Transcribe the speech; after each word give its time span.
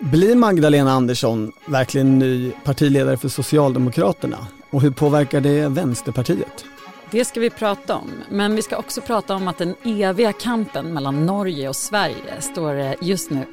Blir 0.00 0.36
Magdalena 0.36 0.92
Andersson 0.92 1.52
verkligen 1.66 2.18
ny 2.18 2.52
partiledare 2.64 3.16
för 3.16 3.28
Socialdemokraterna? 3.28 4.36
Och 4.70 4.82
hur 4.82 4.90
påverkar 4.90 5.40
det 5.40 5.68
Vänsterpartiet? 5.68 6.64
Det 7.10 7.24
ska 7.24 7.40
vi 7.40 7.50
prata 7.50 7.96
om, 7.96 8.10
men 8.30 8.56
vi 8.56 8.62
ska 8.62 8.76
också 8.76 9.00
prata 9.00 9.34
om 9.34 9.48
att 9.48 9.58
den 9.58 9.74
eviga 9.84 10.32
kampen 10.32 10.94
mellan 10.94 11.26
Norge 11.26 11.68
och 11.68 11.76
Sverige 11.76 12.40
står 12.40 12.94
just 13.00 13.30
nu 13.30 13.44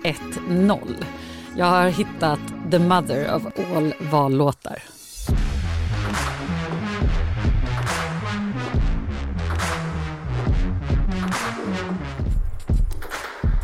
1-0. 0.49 0.79
Jag 1.57 1.65
har 1.65 1.89
hittat 1.89 2.39
the 2.71 2.79
mother 2.79 3.35
of 3.35 3.43
all 3.75 3.93
vallåtar. 4.11 4.83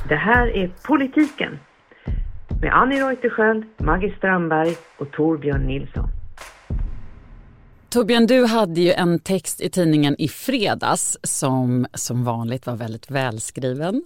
Det 0.09 0.15
här 0.15 0.47
är 0.47 0.67
Politiken 0.67 1.59
med 2.61 2.73
Annie 2.73 3.03
Reuterskiöld, 3.03 3.63
Maggie 3.77 4.15
Strandberg 4.17 4.75
och 4.97 5.11
Torbjörn 5.11 5.61
Nilsson. 5.61 6.07
Torbjörn, 7.89 8.27
du 8.27 8.45
hade 8.45 8.81
ju 8.81 8.91
en 8.91 9.19
text 9.19 9.61
i 9.61 9.69
tidningen 9.69 10.15
i 10.19 10.27
fredags 10.27 11.17
som 11.23 11.87
som 11.93 12.23
vanligt 12.23 12.65
var 12.65 12.75
väldigt 12.75 13.11
välskriven. 13.11 14.03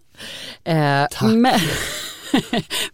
Eh, 0.63 1.05
Tack. 1.11 1.33
Men, 1.33 1.59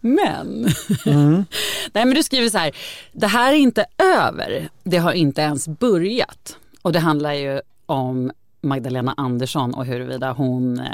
men, 0.00 0.66
mm. 1.06 1.44
Nej, 1.92 2.04
men 2.04 2.14
du 2.14 2.22
skriver 2.22 2.48
så 2.48 2.58
här, 2.58 2.72
det 3.12 3.26
här 3.26 3.52
är 3.52 3.56
inte 3.56 3.84
över, 4.16 4.68
det 4.84 4.98
har 4.98 5.12
inte 5.12 5.40
ens 5.40 5.68
börjat. 5.68 6.58
Och 6.82 6.92
det 6.92 6.98
handlar 6.98 7.32
ju 7.32 7.60
om 7.86 8.32
Magdalena 8.60 9.14
Andersson 9.16 9.74
och 9.74 9.86
huruvida 9.86 10.32
hon 10.32 10.78
eh, 10.78 10.86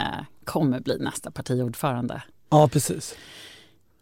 kommer 0.45 0.81
bli 0.81 0.99
nästa 0.99 1.31
partiordförande. 1.31 2.23
Ja, 2.51 2.69
precis. 2.69 3.15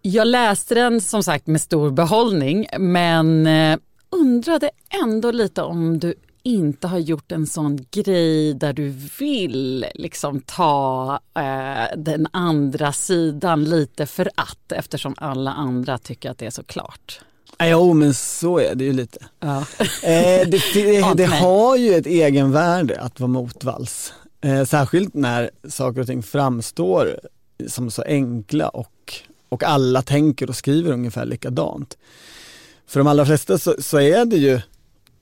Jag 0.08 0.28
läste 0.28 0.74
den 0.74 1.00
som 1.00 1.22
sagt 1.22 1.46
med 1.46 1.60
stor 1.60 1.90
behållning 1.90 2.66
men 2.78 3.46
eh, 3.46 3.78
undrade 4.10 4.70
ändå 5.02 5.30
lite 5.30 5.62
om 5.62 5.98
du 5.98 6.14
inte 6.42 6.86
har 6.86 6.98
gjort 6.98 7.32
en 7.32 7.46
sån 7.46 7.86
grej 7.90 8.54
där 8.54 8.72
du 8.72 8.88
vill 9.18 9.86
liksom 9.94 10.40
ta 10.40 11.20
eh, 11.34 11.98
den 11.98 12.26
andra 12.30 12.92
sidan 12.92 13.64
lite 13.64 14.06
för 14.06 14.30
att 14.34 14.72
eftersom 14.72 15.14
alla 15.18 15.52
andra 15.52 15.98
tycker 15.98 16.30
att 16.30 16.38
det 16.38 16.46
är 16.46 16.50
så 16.50 16.64
klart. 16.64 17.20
Jo 17.62 17.94
men 17.94 18.14
så 18.14 18.58
är 18.58 18.74
det 18.74 18.84
ju 18.84 18.92
lite. 18.92 19.18
Ja. 19.40 19.58
eh, 20.02 20.48
det, 20.48 20.62
det, 20.74 21.14
det 21.16 21.26
har 21.26 21.76
ju 21.76 21.94
ett 21.94 22.06
egenvärde 22.06 23.00
att 23.00 23.20
vara 23.20 23.28
motvalls. 23.28 24.12
Eh, 24.40 24.64
särskilt 24.64 25.14
när 25.14 25.50
saker 25.68 26.00
och 26.00 26.06
ting 26.06 26.22
framstår 26.22 27.20
som 27.66 27.90
så 27.90 28.02
enkla 28.02 28.68
och, 28.68 29.22
och 29.48 29.62
alla 29.62 30.02
tänker 30.02 30.48
och 30.48 30.56
skriver 30.56 30.92
ungefär 30.92 31.24
likadant. 31.24 31.98
För 32.86 33.00
de 33.00 33.06
allra 33.06 33.26
flesta 33.26 33.58
så, 33.58 33.74
så 33.78 34.00
är 34.00 34.24
det 34.24 34.36
ju 34.36 34.60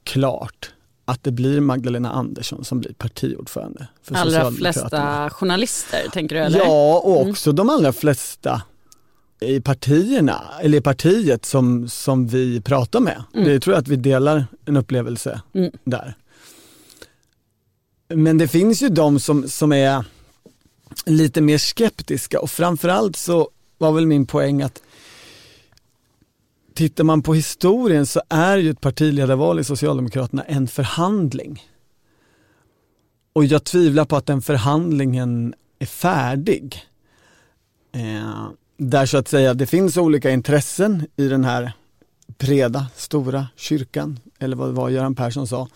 klart 0.05 0.71
att 1.05 1.25
det 1.25 1.31
blir 1.31 1.61
Magdalena 1.61 2.11
Andersson 2.13 2.65
som 2.65 2.81
blir 2.81 2.93
partiordförande. 2.93 3.87
För 4.03 4.15
allra 4.15 4.51
flesta 4.51 5.31
journalister 5.31 6.09
tänker 6.13 6.37
du 6.37 6.43
eller? 6.43 6.59
Ja 6.59 7.01
och 7.05 7.21
mm. 7.21 7.31
också 7.31 7.51
mm. 7.51 7.57
de 7.57 7.71
allra 7.71 7.93
flesta 7.93 8.63
i 9.41 9.61
partierna, 9.61 10.43
eller 10.61 10.79
i 10.79 10.81
partiet 10.81 11.45
som, 11.45 11.89
som 11.89 12.27
vi 12.27 12.61
pratar 12.61 13.01
med. 13.01 13.25
Mm. 13.35 13.49
Det 13.49 13.61
tror 13.61 13.75
jag 13.75 13.81
att 13.81 13.89
vi 13.89 13.97
delar 13.97 14.47
en 14.65 14.77
upplevelse 14.77 15.41
mm. 15.55 15.73
där. 15.85 16.15
Men 18.09 18.39
det 18.39 18.49
finns 18.49 18.83
ju 18.83 18.89
de 18.89 19.21
som, 19.21 19.49
som 19.49 19.73
är 19.73 20.05
lite 21.07 21.41
mer 21.41 21.59
skeptiska 21.59 22.41
och 22.41 22.51
framförallt 22.51 23.17
så 23.17 23.49
var 23.79 23.93
väl 23.93 24.07
min 24.07 24.27
poäng 24.27 24.63
att 24.63 24.83
tittar 26.75 27.05
man 27.05 27.23
på 27.23 27.35
historien 27.35 28.07
så 28.07 28.23
är 28.29 28.59
ju 28.59 28.71
ett 28.71 28.81
partiledarval 28.81 29.61
i 29.61 29.65
Socialdemokraterna 29.65 30.43
en 30.43 30.69
förhandling. 30.69 31.63
Och 33.33 33.45
jag 33.45 33.65
tvivlar 33.65 34.05
på 34.05 34.17
att 34.17 34.27
den 34.27 34.43
förhandlingen 34.43 35.55
är 35.79 35.87
färdig. 35.87 36.83
Eh, 37.93 38.49
där 38.77 39.07
så 39.07 39.19
att 39.19 39.29
säga 39.29 39.55
det 39.55 39.67
finns 39.67 39.97
olika 39.97 40.31
intressen 40.31 41.07
i 41.17 41.29
den 41.29 41.45
här 41.45 41.73
breda, 42.27 42.87
stora 42.97 43.49
kyrkan, 43.57 44.21
eller 44.39 44.57
vad 44.57 44.69
det 44.69 44.73
var 44.73 44.89
Göran 44.89 45.15
Persson 45.15 45.47
sa. 45.47 45.69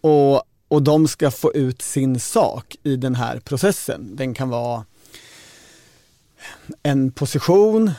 Och 0.00 0.42
och 0.68 0.82
de 0.82 1.08
ska 1.08 1.30
få 1.30 1.52
ut 1.52 1.82
sin 1.82 2.20
sak 2.20 2.76
i 2.82 2.96
den 2.96 3.14
här 3.14 3.40
processen. 3.40 4.16
Den 4.16 4.34
kan 4.34 4.48
vara 4.48 4.84
en 6.82 7.12
position 7.12 7.90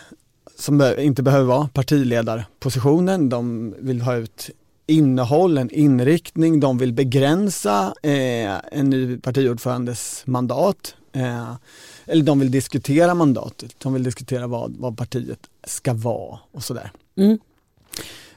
som 0.55 0.95
inte 0.99 1.23
behöver 1.23 1.45
vara 1.45 1.67
partiledarpositionen. 1.67 3.29
De 3.29 3.73
vill 3.79 4.01
ha 4.01 4.15
ut 4.15 4.49
innehåll, 4.87 5.57
en 5.57 5.69
inriktning, 5.69 6.59
de 6.59 6.77
vill 6.77 6.93
begränsa 6.93 7.93
eh, 8.03 8.55
en 8.71 8.89
ny 8.89 9.17
partiordförandes 9.17 10.23
mandat. 10.25 10.95
Eh, 11.13 11.53
eller 12.05 12.23
de 12.23 12.39
vill 12.39 12.51
diskutera 12.51 13.13
mandatet, 13.13 13.75
de 13.77 13.93
vill 13.93 14.03
diskutera 14.03 14.47
vad, 14.47 14.75
vad 14.77 14.97
partiet 14.97 15.39
ska 15.63 15.93
vara 15.93 16.39
och 16.51 16.63
sådär. 16.63 16.91
Mm. 17.17 17.39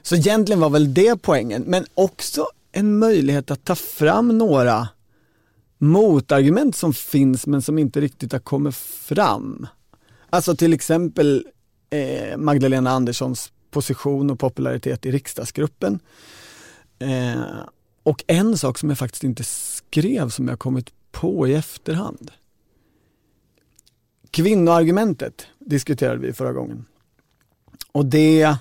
Så 0.02 0.16
egentligen 0.16 0.60
var 0.60 0.70
väl 0.70 0.94
det 0.94 1.22
poängen, 1.22 1.62
men 1.62 1.86
också 1.94 2.46
en 2.72 2.98
möjlighet 2.98 3.50
att 3.50 3.64
ta 3.64 3.74
fram 3.74 4.38
några 4.38 4.88
motargument 5.78 6.76
som 6.76 6.94
finns 6.94 7.46
men 7.46 7.62
som 7.62 7.78
inte 7.78 8.00
riktigt 8.00 8.32
har 8.32 8.38
kommit 8.38 8.74
fram. 8.76 9.66
Alltså 10.34 10.56
till 10.56 10.72
exempel 10.72 11.47
eh, 11.91 12.37
Magdalena 12.37 12.91
Anderssons 12.91 13.53
position 13.70 14.31
och 14.31 14.38
popularitet 14.38 15.06
i 15.06 15.10
riksdagsgruppen. 15.10 16.00
Eh, 16.98 17.43
och 18.03 18.25
en 18.26 18.59
sak 18.59 18.78
som 18.78 18.88
jag 18.88 18.98
faktiskt 18.98 19.25
inte 19.25 19.44
skrev 19.44 20.28
som 20.28 20.48
jag 20.48 20.59
kommit 20.59 20.93
på 21.10 21.48
i 21.48 21.54
efterhand. 21.54 22.31
Kvinnoargumentet 24.31 25.47
diskuterade 25.59 26.19
vi 26.19 26.32
förra 26.32 26.53
gången. 26.53 26.84
Och 27.93 28.06
det, 28.06 28.56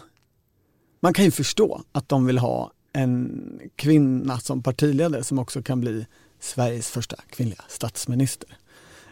man 0.99 1.13
kan 1.13 1.25
ju 1.25 1.31
förstå 1.31 1.81
att 1.91 2.09
de 2.09 2.25
vill 2.25 2.37
ha 2.37 2.71
en 2.93 3.59
kvinna 3.75 4.39
som 4.39 4.63
partiledare 4.63 5.23
som 5.23 5.39
också 5.39 5.63
kan 5.63 5.81
bli 5.81 6.05
Sveriges 6.39 6.89
första 6.89 7.15
kvinnliga 7.29 7.63
statsminister. 7.67 8.57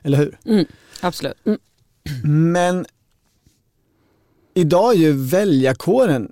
Eller 0.02 0.18
hur? 0.18 0.38
Mm, 0.46 0.66
absolut. 1.02 1.38
Mm. 1.46 1.60
Men 2.24 2.86
idag 4.54 4.94
är 4.94 4.98
ju 4.98 5.12
väljarkåren 5.12 6.32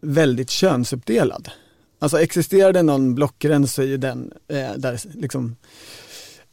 väldigt 0.00 0.50
könsuppdelad. 0.50 1.50
Alltså 1.98 2.20
existerar 2.20 2.72
det 2.72 2.82
någon 2.82 3.14
blockgräns 3.14 3.74
så 3.74 3.82
är 3.82 3.86
ju 3.86 3.96
den 3.96 4.32
eh, 4.48 4.72
där 4.76 5.00
liksom 5.14 5.56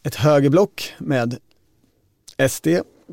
ett 0.03 0.15
högerblock 0.15 0.93
med 0.97 1.37
SD, 2.49 2.67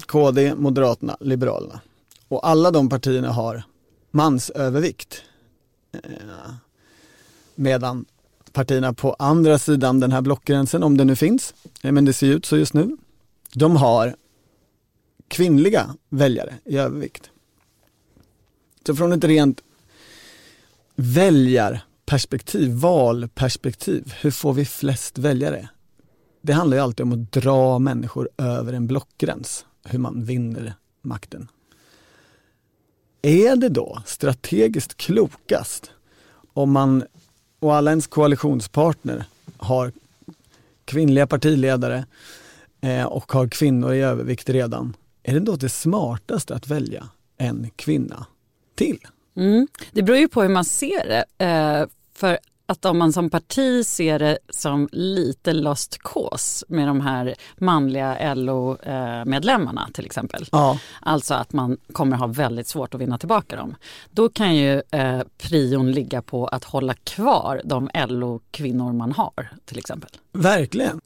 KD, 0.07 0.55
Moderaterna, 0.55 1.17
Liberalerna. 1.21 1.81
Och 2.29 2.49
alla 2.49 2.71
de 2.71 2.89
partierna 2.89 3.33
har 3.33 3.63
mansövervikt. 4.11 5.23
Eh, 5.93 6.01
Medan 7.55 8.05
partierna 8.53 8.93
på 8.93 9.17
andra 9.19 9.59
sidan 9.59 10.01
den 10.01 10.13
här 10.13 10.21
blockgränsen, 10.21 10.83
om 10.83 10.97
det 10.97 11.05
nu 11.05 11.17
finns, 11.17 11.55
eh, 11.83 11.93
men 11.93 12.05
det 12.05 12.13
ser 12.13 12.27
ut 12.27 12.47
så 12.47 12.57
just 12.57 12.75
nu, 12.75 12.97
de 13.55 13.77
har 13.77 14.17
kvinnliga 15.29 15.95
väljare 16.09 16.55
i 16.65 16.77
övervikt. 16.79 17.31
Så 18.87 18.97
från 18.97 19.13
ett 19.13 19.25
rent 19.25 19.63
väljarperspektiv, 20.95 22.71
valperspektiv, 22.71 24.15
hur 24.21 24.31
får 24.31 24.53
vi 24.53 24.65
flest 24.65 25.19
väljare? 25.19 25.69
Det 26.43 26.53
handlar 26.53 26.77
ju 26.77 26.83
alltid 26.83 27.05
om 27.05 27.13
att 27.13 27.33
dra 27.33 27.79
människor 27.79 28.29
över 28.39 28.73
en 28.73 28.87
blockgräns, 28.87 29.67
hur 29.85 29.99
man 29.99 30.25
vinner 30.25 30.75
makten. 31.03 31.49
Är 33.23 33.57
det 33.57 33.69
då 33.69 34.03
strategiskt 34.07 34.97
klokast 34.97 35.91
om 36.53 36.73
man 36.73 37.05
och 37.59 37.75
alla 37.75 37.91
ens 37.91 38.07
koalitionspartner 38.07 39.25
har 39.57 39.93
kvinnliga 40.85 41.27
partiledare 41.27 42.07
eh, 42.81 43.05
och 43.05 43.33
har 43.33 43.49
kvinnor 43.49 43.95
i 43.95 44.01
övervikt 44.01 44.49
redan, 44.49 44.97
är 45.29 45.33
det 45.33 45.41
då 45.41 45.57
det 45.57 45.69
smartaste 45.69 46.55
att 46.55 46.69
välja 46.69 47.09
en 47.39 47.71
kvinna 47.77 48.27
till? 48.75 48.99
Mm. 49.37 49.69
Det 49.93 50.03
beror 50.03 50.19
ju 50.19 50.29
på 50.29 50.43
hur 50.43 50.49
man 50.49 50.65
ser 50.65 51.09
det. 51.09 51.45
Eh, 51.45 51.87
för 52.15 52.39
att 52.67 52.85
om 52.85 52.99
man 52.99 53.13
som 53.13 53.31
parti 53.31 53.87
ser 53.87 54.19
det 54.19 54.39
som 54.49 54.89
lite 54.93 55.53
lost 55.53 55.99
cause 55.99 56.67
med 56.69 56.89
de 56.89 57.01
här 57.01 57.35
manliga 57.57 58.35
LO-medlemmarna 58.35 59.89
till 59.95 60.07
exempel. 60.07 60.47
Ja. 60.53 60.79
Alltså 61.01 61.35
att 61.35 61.53
man 61.53 61.77
kommer 61.93 62.17
ha 62.17 62.27
väldigt 62.27 62.69
svårt 62.69 62.95
att 62.95 63.01
vinna 63.01 63.19
tillbaka 63.19 63.57
dem. 63.57 63.75
Då 64.11 64.29
kan 64.29 64.57
ju 64.57 64.83
eh, 64.91 65.21
prion 65.39 65.93
ligga 65.93 66.23
på 66.23 66.47
att 66.47 66.65
hålla 66.65 66.95
kvar 66.95 67.63
de 67.65 67.91
LO-kvinnor 68.09 68.93
man 68.93 69.13
har 69.13 69.51
till 69.65 69.79
exempel. 69.79 70.11
Verkligen. 70.43 70.91
Sen 70.91 71.01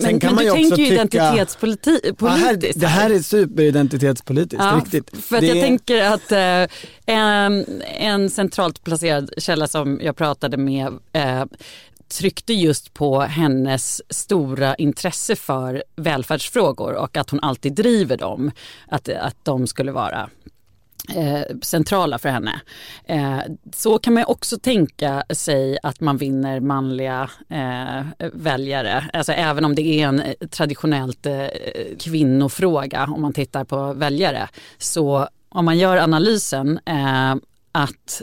men, 0.00 0.20
kan 0.20 0.34
men 0.34 0.46
man 0.46 0.56
du 0.56 0.62
tänker 0.62 0.82
ju 0.82 0.86
identitetspolitiskt. 0.86 2.16
Ja, 2.20 2.28
här, 2.28 2.56
det 2.74 2.86
här 2.86 3.10
är 3.10 3.18
superidentitetspolitiskt, 3.18 4.64
ja, 4.64 4.80
riktigt. 4.84 5.24
För 5.24 5.36
att 5.36 5.40
det 5.40 5.46
jag 5.46 5.60
tänker 5.60 6.02
att 6.02 6.32
eh, 6.32 6.76
en, 7.16 7.82
en 7.98 8.30
centralt 8.30 8.84
placerad 8.84 9.30
källa 9.38 9.68
som 9.68 10.00
jag 10.02 10.16
pratade 10.16 10.56
med 10.56 10.92
eh, 11.12 11.44
tryckte 12.08 12.54
just 12.54 12.94
på 12.94 13.20
hennes 13.20 14.02
stora 14.12 14.74
intresse 14.74 15.36
för 15.36 15.84
välfärdsfrågor 15.96 16.92
och 16.94 17.16
att 17.16 17.30
hon 17.30 17.40
alltid 17.40 17.74
driver 17.74 18.16
dem. 18.16 18.50
Att, 18.88 19.08
att 19.08 19.36
de 19.44 19.66
skulle 19.66 19.92
vara 19.92 20.30
Eh, 21.08 21.56
centrala 21.62 22.18
för 22.18 22.28
henne. 22.28 22.60
Eh, 23.04 23.38
så 23.74 23.98
kan 23.98 24.14
man 24.14 24.24
också 24.24 24.58
tänka 24.58 25.24
sig 25.30 25.78
att 25.82 26.00
man 26.00 26.16
vinner 26.16 26.60
manliga 26.60 27.30
eh, 27.48 28.28
väljare. 28.32 29.10
Alltså 29.12 29.32
även 29.32 29.64
om 29.64 29.74
det 29.74 29.82
är 29.82 30.08
en 30.08 30.20
eh, 30.20 30.34
traditionellt 30.50 31.26
eh, 31.26 31.46
kvinnofråga 31.98 33.04
om 33.04 33.22
man 33.22 33.32
tittar 33.32 33.64
på 33.64 33.92
väljare. 33.92 34.48
Så 34.78 35.28
om 35.48 35.64
man 35.64 35.78
gör 35.78 35.96
analysen 35.96 36.80
eh, 36.86 37.34
att 37.72 38.22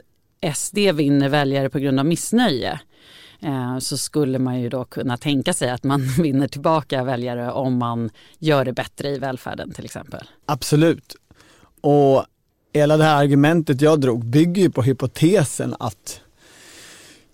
SD 0.55 0.77
vinner 0.77 1.29
väljare 1.29 1.69
på 1.69 1.79
grund 1.79 1.99
av 1.99 2.05
missnöje 2.05 2.79
eh, 3.41 3.77
så 3.79 3.97
skulle 3.97 4.39
man 4.39 4.61
ju 4.61 4.69
då 4.69 4.85
kunna 4.85 5.17
tänka 5.17 5.53
sig 5.53 5.69
att 5.69 5.83
man 5.83 6.01
vinner 6.21 6.47
tillbaka 6.47 7.03
väljare 7.03 7.51
om 7.51 7.77
man 7.77 8.09
gör 8.39 8.65
det 8.65 8.73
bättre 8.73 9.09
i 9.09 9.19
välfärden 9.19 9.73
till 9.73 9.85
exempel. 9.85 10.27
Absolut. 10.45 11.15
Och 11.81 12.25
hela 12.73 12.97
det 12.97 13.03
här 13.03 13.15
argumentet 13.15 13.81
jag 13.81 13.99
drog 13.99 14.25
bygger 14.25 14.61
ju 14.61 14.69
på 14.69 14.81
hypotesen 14.81 15.75
att 15.79 16.21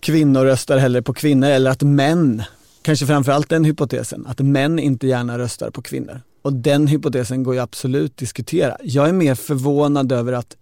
kvinnor 0.00 0.44
röstar 0.44 0.78
hellre 0.78 1.02
på 1.02 1.14
kvinnor 1.14 1.48
eller 1.48 1.70
att 1.70 1.82
män, 1.82 2.42
kanske 2.82 3.06
framförallt 3.06 3.48
den 3.48 3.64
hypotesen, 3.64 4.26
att 4.26 4.38
män 4.38 4.78
inte 4.78 5.06
gärna 5.06 5.38
röstar 5.38 5.70
på 5.70 5.82
kvinnor. 5.82 6.20
Och 6.42 6.52
den 6.52 6.86
hypotesen 6.86 7.42
går 7.42 7.54
ju 7.54 7.60
absolut 7.60 8.12
att 8.12 8.16
diskutera. 8.16 8.76
Jag 8.82 9.08
är 9.08 9.12
mer 9.12 9.34
förvånad 9.34 10.12
över 10.12 10.32
att 10.32 10.56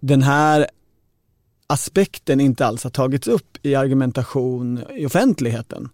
den 0.00 0.22
här 0.22 0.66
aspekten 1.66 2.40
inte 2.40 2.66
alls 2.66 2.84
har 2.84 2.90
tagits 2.90 3.28
upp 3.28 3.58
i 3.62 3.74
argumentation 3.74 4.80
i 4.96 5.06
offentligheten. 5.06 5.88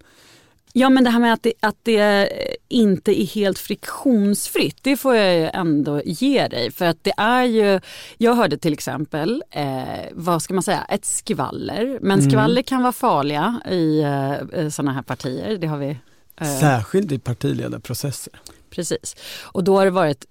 Ja 0.72 0.90
men 0.90 1.04
det 1.04 1.10
här 1.10 1.20
med 1.20 1.32
att 1.32 1.42
det, 1.42 1.52
att 1.60 1.76
det 1.82 2.28
inte 2.68 3.22
är 3.22 3.26
helt 3.26 3.58
friktionsfritt, 3.58 4.76
det 4.82 4.96
får 4.96 5.16
jag 5.16 5.34
ju 5.34 5.50
ändå 5.52 6.02
ge 6.04 6.48
dig. 6.48 6.70
För 6.70 6.84
att 6.84 7.04
det 7.04 7.12
är 7.16 7.44
ju, 7.44 7.80
jag 8.18 8.34
hörde 8.34 8.58
till 8.58 8.72
exempel, 8.72 9.42
eh, 9.50 9.84
vad 10.12 10.42
ska 10.42 10.54
man 10.54 10.62
säga, 10.62 10.84
ett 10.88 11.04
skvaller. 11.04 11.98
Men 12.02 12.18
mm. 12.18 12.30
skvaller 12.30 12.62
kan 12.62 12.82
vara 12.82 12.92
farliga 12.92 13.60
i 13.70 14.00
eh, 14.00 14.68
sådana 14.68 14.92
här 14.92 15.02
partier. 15.02 15.58
Det 15.58 15.66
har 15.66 15.78
vi 15.78 15.98
eh, 16.40 16.60
Särskilt 16.60 17.12
i 17.12 17.18
partiledarprocesser. 17.18 18.40
Precis. 18.70 19.16
Och 19.42 19.64
då 19.64 19.78
har 19.78 19.84
det 19.84 19.90
varit, 19.90 20.24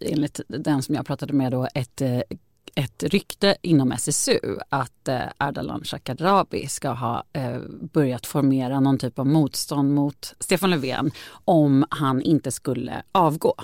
enligt 0.00 0.40
den 0.48 0.82
som 0.82 0.94
jag 0.94 1.06
pratade 1.06 1.32
med, 1.32 1.52
då, 1.52 1.68
ett 1.74 2.00
eh, 2.00 2.20
ett 2.76 3.02
rykte 3.02 3.56
inom 3.62 3.92
SSU 3.92 4.58
att 4.68 5.08
eh, 5.08 5.20
Ardalan 5.38 5.84
Shekarabi 5.84 6.66
ska 6.66 6.90
ha 6.90 7.24
eh, 7.32 7.58
börjat 7.92 8.26
formera 8.26 8.80
någon 8.80 8.98
typ 8.98 9.18
av 9.18 9.26
motstånd 9.26 9.94
mot 9.94 10.34
Stefan 10.40 10.70
Löfven 10.70 11.10
om 11.44 11.84
han 11.90 12.22
inte 12.22 12.52
skulle 12.52 13.02
avgå. 13.12 13.54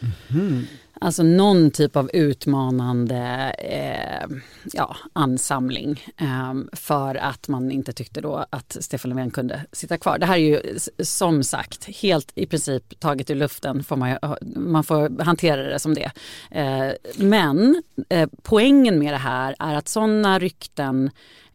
Mm 0.00 0.12
-hmm. 0.28 0.64
Alltså 1.00 1.22
någon 1.22 1.70
typ 1.70 1.96
av 1.96 2.10
utmanande 2.12 3.54
eh, 3.58 4.36
ja, 4.72 4.96
ansamling 5.12 6.04
eh, 6.16 6.54
för 6.72 7.14
att 7.14 7.48
man 7.48 7.70
inte 7.70 7.92
tyckte 7.92 8.20
då 8.20 8.46
att 8.50 8.76
Stefan 8.80 9.08
Löfven 9.08 9.30
kunde 9.30 9.60
sitta 9.72 9.98
kvar. 9.98 10.18
Det 10.18 10.26
här 10.26 10.34
är 10.34 10.38
ju 10.38 10.60
som 10.98 11.42
sagt 11.42 11.88
helt 12.02 12.32
i 12.34 12.46
princip 12.46 13.00
taget 13.00 13.30
ur 13.30 13.34
luften. 13.34 13.84
Får 13.84 13.96
man, 13.96 14.18
man 14.56 14.84
får 14.84 15.22
hantera 15.22 15.62
det 15.62 15.78
som 15.78 15.94
det. 15.94 16.10
Eh, 16.50 16.92
men 17.16 17.82
eh, 18.08 18.28
poängen 18.42 18.98
med 18.98 19.12
det 19.12 19.18
här 19.18 19.56
är 19.58 19.74
att 19.74 19.88
sådana 19.88 20.38
rykten 20.38 21.10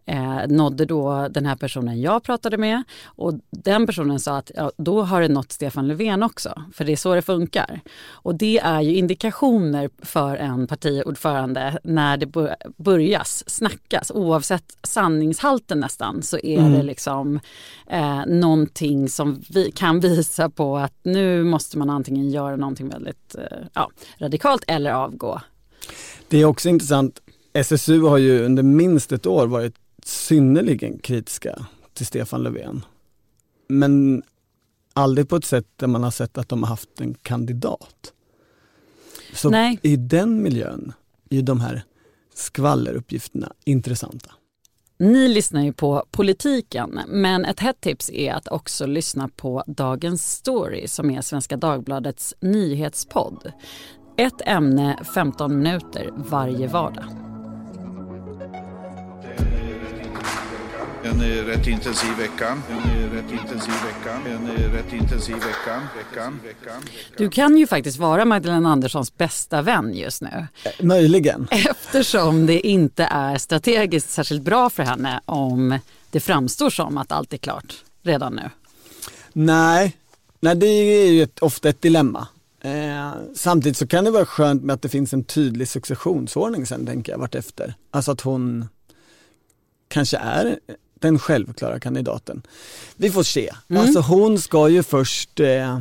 eh, 0.06 0.48
nådde 0.48 0.86
då 0.86 1.28
den 1.28 1.46
här 1.46 1.56
personen 1.56 2.02
jag 2.02 2.24
pratade 2.24 2.58
med 2.58 2.84
och 3.06 3.34
den 3.50 3.88
personen 3.88 4.20
sa 4.20 4.38
att 4.38 4.52
ja, 4.56 4.72
då 4.78 5.02
har 5.02 5.22
det 5.22 5.28
nått 5.28 5.52
Stefan 5.52 5.88
Löfven 5.88 6.24
också, 6.24 6.64
för 6.74 6.86
det 6.86 6.92
är 6.92 6.96
så 6.96 7.16
det 7.16 7.22
funkar. 7.22 7.82
Och 8.10 8.36
det 8.36 8.60
är 8.60 8.82
ju 8.82 8.96
indikationer 8.96 9.90
för 10.02 10.36
en 10.36 10.68
partiordförande 10.68 11.80
när 11.84 12.18
det 12.18 12.28
börjas 12.78 13.44
snackas, 13.48 14.12
oavsett 14.12 14.78
sanningshalten 14.84 15.80
nästan, 15.80 16.24
så 16.24 16.38
är 16.38 16.60
mm. 16.60 16.74
det 16.74 16.84
liksom 16.84 17.40
eh, 17.88 18.26
någonting 18.26 19.10
som 19.10 19.44
vi 19.50 19.72
kan 19.72 20.00
visa 20.00 20.50
på 20.50 20.78
att 20.78 20.94
nu 21.04 21.44
måste 21.44 21.78
man 21.78 21.90
antingen 21.90 22.30
göra 22.30 22.56
någonting 22.56 22.90
väldigt 22.90 23.36
eh, 23.36 23.58
ja, 23.74 23.92
radikalt 24.18 24.64
eller 24.68 24.92
avgå. 24.92 25.42
Det 26.28 26.42
är 26.42 26.46
också 26.46 26.70
intressant, 26.70 27.22
SSU 27.54 28.02
har 28.02 28.18
ju 28.18 28.46
under 28.46 28.64
minst 28.64 29.12
ett 29.12 29.26
år 29.26 29.48
varit 29.48 29.76
synnerligen 30.06 31.00
kritiska 31.00 31.66
till 31.94 32.06
Stefan 32.06 32.44
Löfven. 32.44 32.86
Men 33.68 34.24
aldrig 34.94 35.30
på 35.30 35.36
ett 35.36 35.46
sätt 35.46 35.68
där 35.76 35.88
man 35.88 36.04
har 36.04 36.12
sett 36.12 36.38
att 36.38 36.50
de 36.50 36.64
har 36.64 36.70
haft 36.70 37.02
en 37.02 37.14
kandidat. 37.14 38.14
Så 39.34 39.50
Nej. 39.50 39.80
i 39.82 39.96
den 39.96 40.42
miljön 40.44 40.94
är 41.30 41.42
de 41.42 41.60
här 41.62 41.84
skvalleruppgifterna 42.34 43.54
intressanta. 43.66 44.32
Ni 45.00 45.28
lyssnar 45.28 45.62
ju 45.62 45.74
på 45.74 46.06
politiken, 46.12 47.00
men 47.08 47.46
ett 47.46 47.60
hett 47.60 47.82
tips 47.82 48.10
är 48.10 48.34
att 48.34 48.48
också 48.48 48.86
lyssna 48.86 49.30
på 49.36 49.64
Dagens 49.68 50.34
Story 50.34 50.88
som 50.88 51.10
är 51.10 51.22
Svenska 51.22 51.58
Dagbladets 51.58 52.36
nyhetspodd. 52.40 53.52
Ett 54.18 54.42
ämne 54.46 55.04
15 55.16 55.58
minuter 55.58 56.10
varje 56.16 56.68
vardag. 56.68 57.31
En 61.04 61.46
rätt 61.46 61.68
intensiv 61.68 62.10
vecka. 62.18 62.58
En 62.70 63.10
rätt 63.10 63.32
intensiv 63.32 63.74
vecka. 63.74 64.20
En 64.30 64.72
rätt 64.74 64.94
intensiv 64.94 65.36
vecka. 65.36 65.82
Veckan. 65.98 66.40
Veckan. 66.44 66.82
Du 67.18 67.30
kan 67.30 67.58
ju 67.58 67.68
faktiskt 67.68 67.98
vara 67.98 68.26
Magdalena 68.26 68.72
Anderssons 68.72 69.18
bästa 69.18 69.62
vän 69.62 69.94
just 69.94 70.22
nu. 70.22 70.48
Eh, 70.64 70.86
möjligen. 70.86 71.48
Eftersom 71.52 72.46
det 72.46 72.68
inte 72.68 73.04
är 73.04 73.38
strategiskt 73.38 74.10
särskilt 74.10 74.42
bra 74.42 74.70
för 74.70 74.84
henne 74.84 75.22
om 75.26 75.80
det 76.12 76.20
framstår 76.20 76.70
som 76.70 76.98
att 76.98 77.12
allt 77.12 77.34
är 77.34 77.38
klart 77.38 77.76
redan 78.04 78.36
nu. 78.36 78.50
Nej, 79.34 79.98
Nej 80.40 80.56
det 80.56 80.68
är 80.68 81.12
ju 81.12 81.24
ett, 81.24 81.40
ofta 81.40 81.70
ett 81.70 81.82
dilemma. 81.82 82.28
Eh, 82.62 83.12
samtidigt 83.36 83.78
så 83.78 83.88
kan 83.88 84.04
det 84.04 84.12
vara 84.12 84.26
skönt 84.26 84.64
med 84.64 84.74
att 84.74 84.82
det 84.82 84.90
finns 84.90 85.14
en 85.14 85.24
tydlig 85.24 85.68
successionsordning 85.68 86.66
sen 86.66 86.86
tänker 86.86 87.12
jag 87.12 87.20
vartefter. 87.20 87.74
Alltså 87.92 88.12
att 88.12 88.22
hon 88.22 88.68
kanske 89.88 90.18
är 90.18 90.60
den 91.02 91.20
självklara 91.20 91.80
kandidaten. 91.80 92.42
Vi 92.96 93.12
får 93.12 93.24
se. 93.24 93.50
Mm. 93.70 93.82
Alltså 93.82 94.00
hon 94.00 94.40
ska 94.40 94.70
ju 94.70 94.84
först 94.84 95.40
eh, 95.40 95.80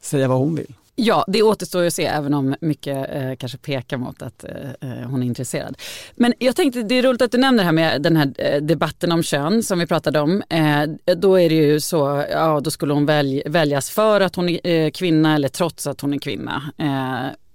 säga 0.00 0.28
vad 0.28 0.38
hon 0.38 0.54
vill. 0.54 0.74
Ja, 0.96 1.24
det 1.28 1.42
återstår 1.42 1.80
ju 1.80 1.86
att 1.86 1.94
se 1.94 2.04
även 2.04 2.34
om 2.34 2.54
mycket 2.60 3.10
eh, 3.14 3.34
kanske 3.38 3.58
pekar 3.58 3.96
mot 3.96 4.22
att 4.22 4.44
eh, 4.44 4.90
eh, 4.90 5.08
hon 5.10 5.22
är 5.22 5.26
intresserad. 5.26 5.76
Men 6.14 6.34
jag 6.38 6.56
tänkte 6.56 6.82
det 6.82 6.94
är 6.94 7.02
roligt 7.02 7.22
att 7.22 7.32
du 7.32 7.38
nämner 7.38 7.58
det 7.58 7.64
här 7.64 7.72
med 7.72 8.02
den 8.02 8.16
här 8.16 8.32
eh, 8.38 8.62
debatten 8.62 9.12
om 9.12 9.22
kön 9.22 9.62
som 9.62 9.78
vi 9.78 9.86
pratade 9.86 10.20
om. 10.20 10.42
Eh, 10.48 11.14
då 11.16 11.40
är 11.40 11.48
det 11.48 11.54
ju 11.54 11.80
så, 11.80 12.24
ja 12.30 12.60
då 12.60 12.70
skulle 12.70 12.92
hon 12.92 13.06
välj, 13.06 13.42
väljas 13.46 13.90
för 13.90 14.20
att 14.20 14.36
hon 14.36 14.48
är 14.48 14.66
eh, 14.66 14.90
kvinna 14.90 15.34
eller 15.34 15.48
trots 15.48 15.86
att 15.86 16.00
hon 16.00 16.14
är 16.14 16.18
kvinna. 16.18 16.62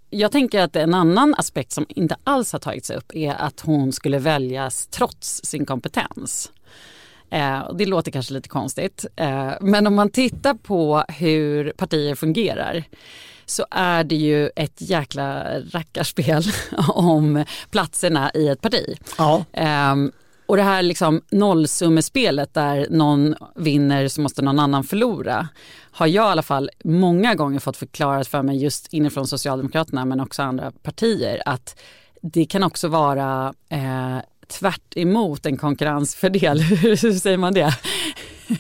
Jag 0.10 0.32
tänker 0.32 0.62
att 0.62 0.76
en 0.76 0.94
annan 0.94 1.36
aspekt 1.38 1.72
som 1.72 1.86
inte 1.90 2.16
alls 2.24 2.52
har 2.52 2.60
tagits 2.60 2.90
upp 2.90 3.16
är 3.16 3.34
att 3.34 3.60
hon 3.60 3.92
skulle 3.92 4.20
väljas 4.20 4.88
trots 4.88 5.42
sin 5.44 5.66
kompetens. 5.66 6.52
Eh, 7.30 7.74
det 7.74 7.86
låter 7.86 8.12
kanske 8.12 8.34
lite 8.34 8.50
konstigt, 8.50 9.06
eh, 9.16 9.52
men 9.62 9.88
om 9.88 9.96
man 9.96 10.10
tittar 10.10 10.54
på 10.54 11.04
hur 11.10 11.72
partier 11.72 12.16
fungerar 12.16 12.84
så 13.46 13.66
är 13.72 14.04
det 14.04 14.16
ju 14.16 14.50
ett 14.56 14.82
jäkla 14.82 15.60
rackarspel 15.60 16.44
om 16.88 17.46
platserna 17.72 18.32
i 18.34 18.48
ett 18.48 18.62
parti. 18.62 18.98
Ja. 19.18 19.46
Eh, 19.54 19.96
och 20.50 20.58
det 20.58 20.64
här 20.64 20.82
liksom 20.82 21.22
nollsummespelet 21.32 22.54
där 22.54 22.88
någon 22.90 23.36
vinner 23.56 24.08
så 24.08 24.22
måste 24.22 24.42
någon 24.42 24.60
annan 24.60 24.84
förlora 24.84 25.48
har 25.92 26.08
jag 26.08 26.26
i 26.26 26.32
alla 26.32 26.42
fall 26.42 26.70
många 26.84 27.36
gånger 27.36 27.60
fått 27.60 27.78
förklarat 27.78 28.28
för 28.28 28.42
mig 28.42 28.64
just 28.64 28.94
inifrån 28.94 29.28
Socialdemokraterna 29.28 30.06
men 30.06 30.20
också 30.20 30.42
andra 30.42 30.72
partier 30.72 31.42
att 31.46 31.80
det 32.22 32.46
kan 32.46 32.64
också 32.64 32.88
vara 32.88 33.54
eh, 33.70 34.18
tvärt 34.48 34.98
emot 34.98 35.46
en 35.46 35.58
konkurrensfördel. 35.58 36.60
Hur 36.62 37.20
säger 37.20 37.38
man 37.38 37.54
det? 37.54 37.74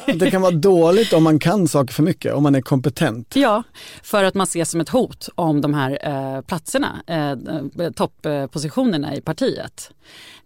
Det 0.05 0.31
kan 0.31 0.41
vara 0.41 0.51
dåligt 0.51 1.13
om 1.13 1.23
man 1.23 1.39
kan 1.39 1.67
saker 1.67 1.93
för 1.93 2.03
mycket, 2.03 2.33
om 2.33 2.43
man 2.43 2.55
är 2.55 2.61
kompetent. 2.61 3.35
Ja, 3.35 3.63
för 4.03 4.23
att 4.23 4.33
man 4.33 4.43
ses 4.43 4.71
som 4.71 4.81
ett 4.81 4.89
hot 4.89 5.29
om 5.35 5.61
de 5.61 5.73
här 5.73 5.99
eh, 6.03 6.41
platserna, 6.41 7.03
eh, 7.07 7.91
topppositionerna 7.91 9.15
i 9.15 9.21
partiet. 9.21 9.91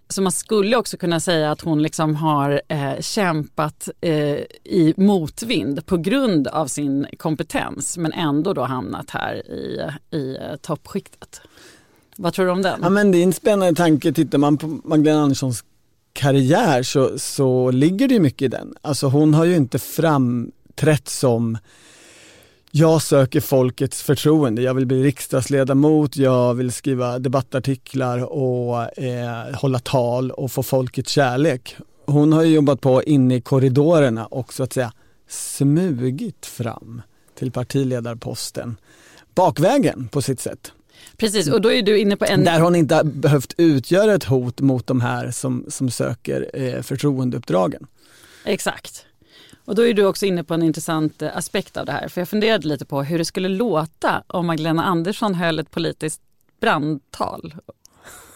Så 0.09 0.21
man 0.21 0.31
skulle 0.31 0.77
också 0.77 0.97
kunna 0.97 1.19
säga 1.19 1.51
att 1.51 1.62
hon 1.62 1.81
liksom 1.81 2.15
har 2.15 2.62
eh, 2.67 3.00
kämpat 3.00 3.89
eh, 4.01 4.38
i 4.63 4.93
motvind 4.97 5.85
på 5.85 5.97
grund 5.97 6.47
av 6.47 6.67
sin 6.67 7.05
kompetens 7.17 7.97
men 7.97 8.13
ändå 8.13 8.53
då 8.53 8.63
hamnat 8.63 9.09
här 9.09 9.51
i, 9.51 9.81
i 10.12 10.35
eh, 10.35 10.55
toppskiktet. 10.55 11.41
Vad 12.17 12.33
tror 12.33 12.45
du 12.45 12.51
om 12.51 12.62
den? 12.62 12.79
Ja, 12.81 12.89
men 12.89 13.12
det 13.12 13.17
är 13.17 13.23
en 13.23 13.33
spännande 13.33 13.75
tanke. 13.75 14.13
Tittar 14.13 14.38
man 14.38 14.57
på 14.57 14.67
Magdalena 14.67 15.23
Anderssons 15.23 15.63
karriär 16.13 16.84
så, 16.84 17.20
så 17.20 17.72
ligger 17.72 18.08
det 18.08 18.13
ju 18.13 18.20
mycket 18.20 18.41
i 18.41 18.48
den. 18.48 18.74
Alltså 18.82 19.08
hon 19.08 19.34
har 19.34 19.46
ju 19.46 19.55
inte 19.55 19.79
framträtt 19.79 21.08
som 21.08 21.58
jag 22.72 23.01
söker 23.01 23.41
folkets 23.41 24.01
förtroende, 24.01 24.62
jag 24.62 24.74
vill 24.74 24.86
bli 24.86 25.03
riksdagsledamot, 25.03 26.17
jag 26.17 26.53
vill 26.53 26.72
skriva 26.72 27.20
debattartiklar 27.20 28.34
och 28.34 28.98
eh, 28.98 29.55
hålla 29.55 29.79
tal 29.79 30.32
och 30.32 30.51
få 30.51 30.63
folkets 30.63 31.12
kärlek. 31.12 31.75
Hon 32.05 32.34
har 32.34 32.43
ju 32.43 32.53
jobbat 32.53 32.82
på 32.82 33.03
inne 33.03 33.36
i 33.36 33.41
korridorerna 33.41 34.25
och 34.25 34.53
så 34.53 34.63
att 34.63 34.74
säga 34.74 34.93
smugit 35.27 36.46
fram 36.46 37.01
till 37.36 37.51
partiledarposten 37.51 38.75
bakvägen 39.36 40.08
på 40.12 40.22
sitt 40.22 40.39
sätt. 40.39 40.72
Precis, 41.24 41.48
och 41.48 41.62
då 41.62 41.72
är 41.72 41.82
du 41.82 42.00
inne 42.00 42.18
på 42.18 42.25
en... 42.25 42.44
Där 42.44 42.60
hon 42.60 42.75
inte 42.75 43.01
behövt 43.03 43.53
utgöra 43.58 44.13
ett 44.13 44.24
hot 44.24 44.62
mot 44.62 44.88
de 44.88 45.01
här 45.01 45.32
som, 45.32 45.65
som 45.68 45.92
söker 45.92 46.50
eh, 46.53 46.82
förtroendeuppdragen. 46.82 47.88
Exakt. 48.44 49.06
Och 49.65 49.75
då 49.75 49.88
är 49.88 49.94
du 49.94 50.06
också 50.06 50.25
inne 50.25 50.44
på 50.44 50.53
en 50.53 50.63
intressant 50.63 51.22
eh, 51.22 51.38
aspekt 51.38 51.77
av 51.77 51.86
det 51.86 51.92
här. 51.92 52.08
För 52.08 52.22
jag 52.22 52.30
funderade 52.30 52.68
lite 52.68 52.86
på 52.86 53.03
hur 53.03 53.18
det 53.18 53.25
skulle 53.25 53.50
låta 53.50 54.24
om 54.27 54.48
Magdalena 54.48 54.84
Andersson 54.84 55.36
höll 55.36 55.60
ett 55.60 55.72
politiskt 55.72 56.22
brandtal. 56.62 57.56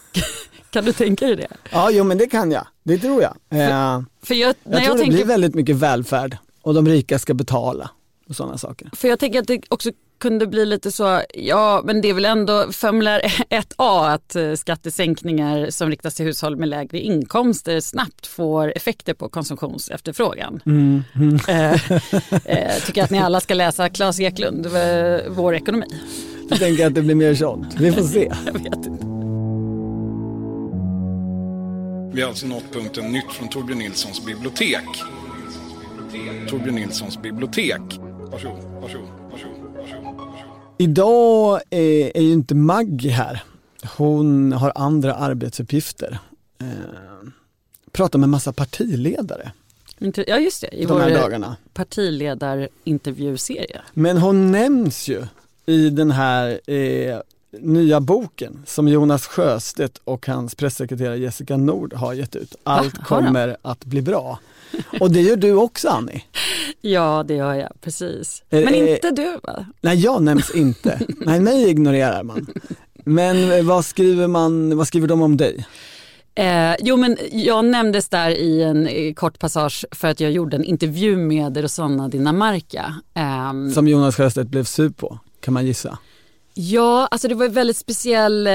kan 0.70 0.86
du 0.86 0.94
tänka 0.94 1.26
dig 1.26 1.36
det? 1.36 1.48
Ja, 1.72 1.90
jo 1.92 2.04
men 2.04 2.18
det 2.18 2.28
kan 2.28 2.52
jag. 2.52 2.68
Det 2.84 2.98
tror 2.98 3.22
jag. 3.22 3.36
För, 3.50 3.58
eh, 3.58 4.02
för 4.22 4.36
jag, 4.36 4.48
jag 4.48 4.56
tror 4.64 4.74
jag 4.74 4.82
det 4.84 4.98
tänker... 4.98 5.18
blir 5.18 5.26
väldigt 5.26 5.56
mycket 5.56 5.76
välfärd 5.76 6.38
och 6.62 6.74
de 6.74 6.88
rika 6.88 7.20
ska 7.20 7.34
betala 7.34 7.90
och 8.30 8.36
sådana 8.36 8.58
saker. 8.58 8.90
För 8.94 9.08
jag 9.08 9.20
tänker 9.20 9.40
att 9.40 9.48
det 9.48 9.62
också 9.70 9.92
kunde 10.20 10.48
bli 10.48 10.66
lite 10.66 10.92
så, 10.92 11.22
ja 11.34 11.82
men 11.86 12.02
det 12.02 12.10
är 12.10 12.14
väl 12.14 12.26
ändå 12.26 12.72
formulär 12.72 13.22
1A 13.50 14.14
att 14.14 14.36
eh, 14.36 14.54
skattesänkningar 14.54 15.70
som 15.70 15.90
riktas 15.90 16.16
till 16.16 16.26
hushåll 16.26 16.56
med 16.56 16.70
lägre 16.70 17.00
inkomster 17.00 17.80
snabbt 17.80 18.28
får 18.28 18.74
effekter 18.76 19.14
på 19.14 19.30
konsumtionsefterfrågan. 19.30 20.62
Mm. 20.66 21.04
Mm. 21.16 21.40
Eh, 21.48 21.92
eh, 22.46 22.84
tycker 22.86 23.04
att 23.04 23.10
ni 23.10 23.20
alla 23.20 23.40
ska 23.40 23.54
läsa 23.54 23.90
Klas 23.90 24.20
Eklund, 24.20 24.68
Vår 25.30 25.56
ekonomi. 25.56 25.88
Jag 26.50 26.60
tänker 26.60 26.88
att 26.88 26.96
det 26.96 27.02
blir 27.02 27.16
mer 27.16 27.36
sånt, 27.36 27.76
vi 27.80 27.92
får 27.92 28.04
se. 28.04 28.32
Jag 28.46 28.54
vet 28.54 28.66
inte. 28.66 28.90
Vi 32.14 32.22
har 32.22 32.30
alltså 32.30 32.48
nått 32.48 32.74
punkten 32.74 33.12
nytt 33.12 33.32
från 33.32 33.50
Torbjörn 33.50 33.80
Nilssons 33.80 34.26
bibliotek. 34.26 34.88
Torbjörn 36.50 36.76
Nilssons 36.76 37.22
bibliotek. 37.22 37.82
Varsågod, 38.32 38.64
varsågod. 38.82 39.17
Idag 40.78 41.62
är, 41.70 42.18
är 42.18 42.22
ju 42.22 42.34
inte 42.34 42.56
Maggie 42.56 43.12
här. 43.12 43.44
Hon 43.98 44.52
har 44.52 44.72
andra 44.76 45.14
arbetsuppgifter. 45.14 46.20
Eh, 46.62 46.68
pratar 47.92 48.20
med 48.20 48.30
massa 48.30 48.54
partiledare. 48.54 49.52
Ja 50.28 50.38
just 50.38 50.62
det, 50.62 50.68
i 50.68 50.86
de 50.86 51.14
dagarna. 51.14 51.56
partiledarintervjuserie. 51.74 53.82
Men 53.94 54.18
hon 54.18 54.52
nämns 54.52 55.08
ju 55.08 55.24
i 55.66 55.90
den 55.90 56.12
här 56.12 56.72
eh, 56.72 57.20
nya 57.52 58.00
boken 58.00 58.64
som 58.66 58.88
Jonas 58.88 59.28
Sjöstedt 59.28 60.02
och 60.04 60.28
hans 60.28 60.56
pressekreterare 60.56 61.18
Jessica 61.18 61.58
Nord 61.58 61.94
har 61.94 62.14
gett 62.14 62.36
ut. 62.36 62.56
Allt 62.64 63.04
kommer 63.04 63.58
att 63.62 63.86
bli 63.86 64.02
bra. 64.02 64.40
Och 65.00 65.12
det 65.12 65.22
gör 65.22 65.36
du 65.36 65.54
också 65.54 65.90
Annie. 65.90 66.24
Ja 66.82 67.24
det 67.28 67.34
gör 67.34 67.54
jag, 67.54 67.82
precis. 67.82 68.44
Men 68.50 68.68
eh, 68.68 68.92
inte 68.94 69.12
du 69.12 69.38
va? 69.44 69.66
Nej 69.82 70.00
jag 70.00 70.24
nämns 70.24 70.56
inte. 70.56 71.00
Nej 71.26 71.40
mig 71.40 71.70
ignorerar 71.70 72.24
man. 72.24 72.48
Men 73.06 73.52
eh, 73.52 73.64
vad 73.66 73.86
skriver, 73.86 74.28
man, 74.28 74.78
vad 74.78 74.88
skriver 74.88 75.08
de 75.08 75.22
om 75.22 75.38
dig? 75.38 75.66
Eh, 76.36 76.76
jo 76.80 76.98
men 76.98 77.18
jag 77.32 77.66
nämndes 77.66 78.10
där 78.10 78.30
i 78.30 78.64
en 78.64 78.88
eh, 78.88 79.14
kort 79.14 79.40
passage 79.40 79.86
för 79.92 80.08
att 80.08 80.20
jag 80.20 80.32
gjorde 80.32 80.58
en 80.58 80.64
intervju 80.64 81.18
med 81.18 81.58
Rosanna 81.58 82.08
Dinamarca. 82.08 82.96
Eh, 83.14 83.74
Som 83.74 83.88
Jonas 83.88 84.16
Sjöstedt 84.16 84.50
blev 84.50 84.64
sur 84.64 84.90
på, 84.90 85.20
kan 85.40 85.54
man 85.54 85.66
gissa? 85.66 85.98
Ja, 86.60 87.08
alltså 87.12 87.28
det 87.28 87.36
var 87.36 87.46
ett 87.46 87.52
väldigt, 87.52 87.78
speciell, 87.78 88.48
eh, 88.48 88.54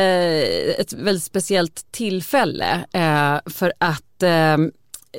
ett 0.79 0.93
väldigt 0.93 1.23
speciellt 1.23 1.93
tillfälle 1.93 2.85
eh, 2.93 3.51
för 3.53 3.73
att 3.79 4.23
eh, 4.23 4.57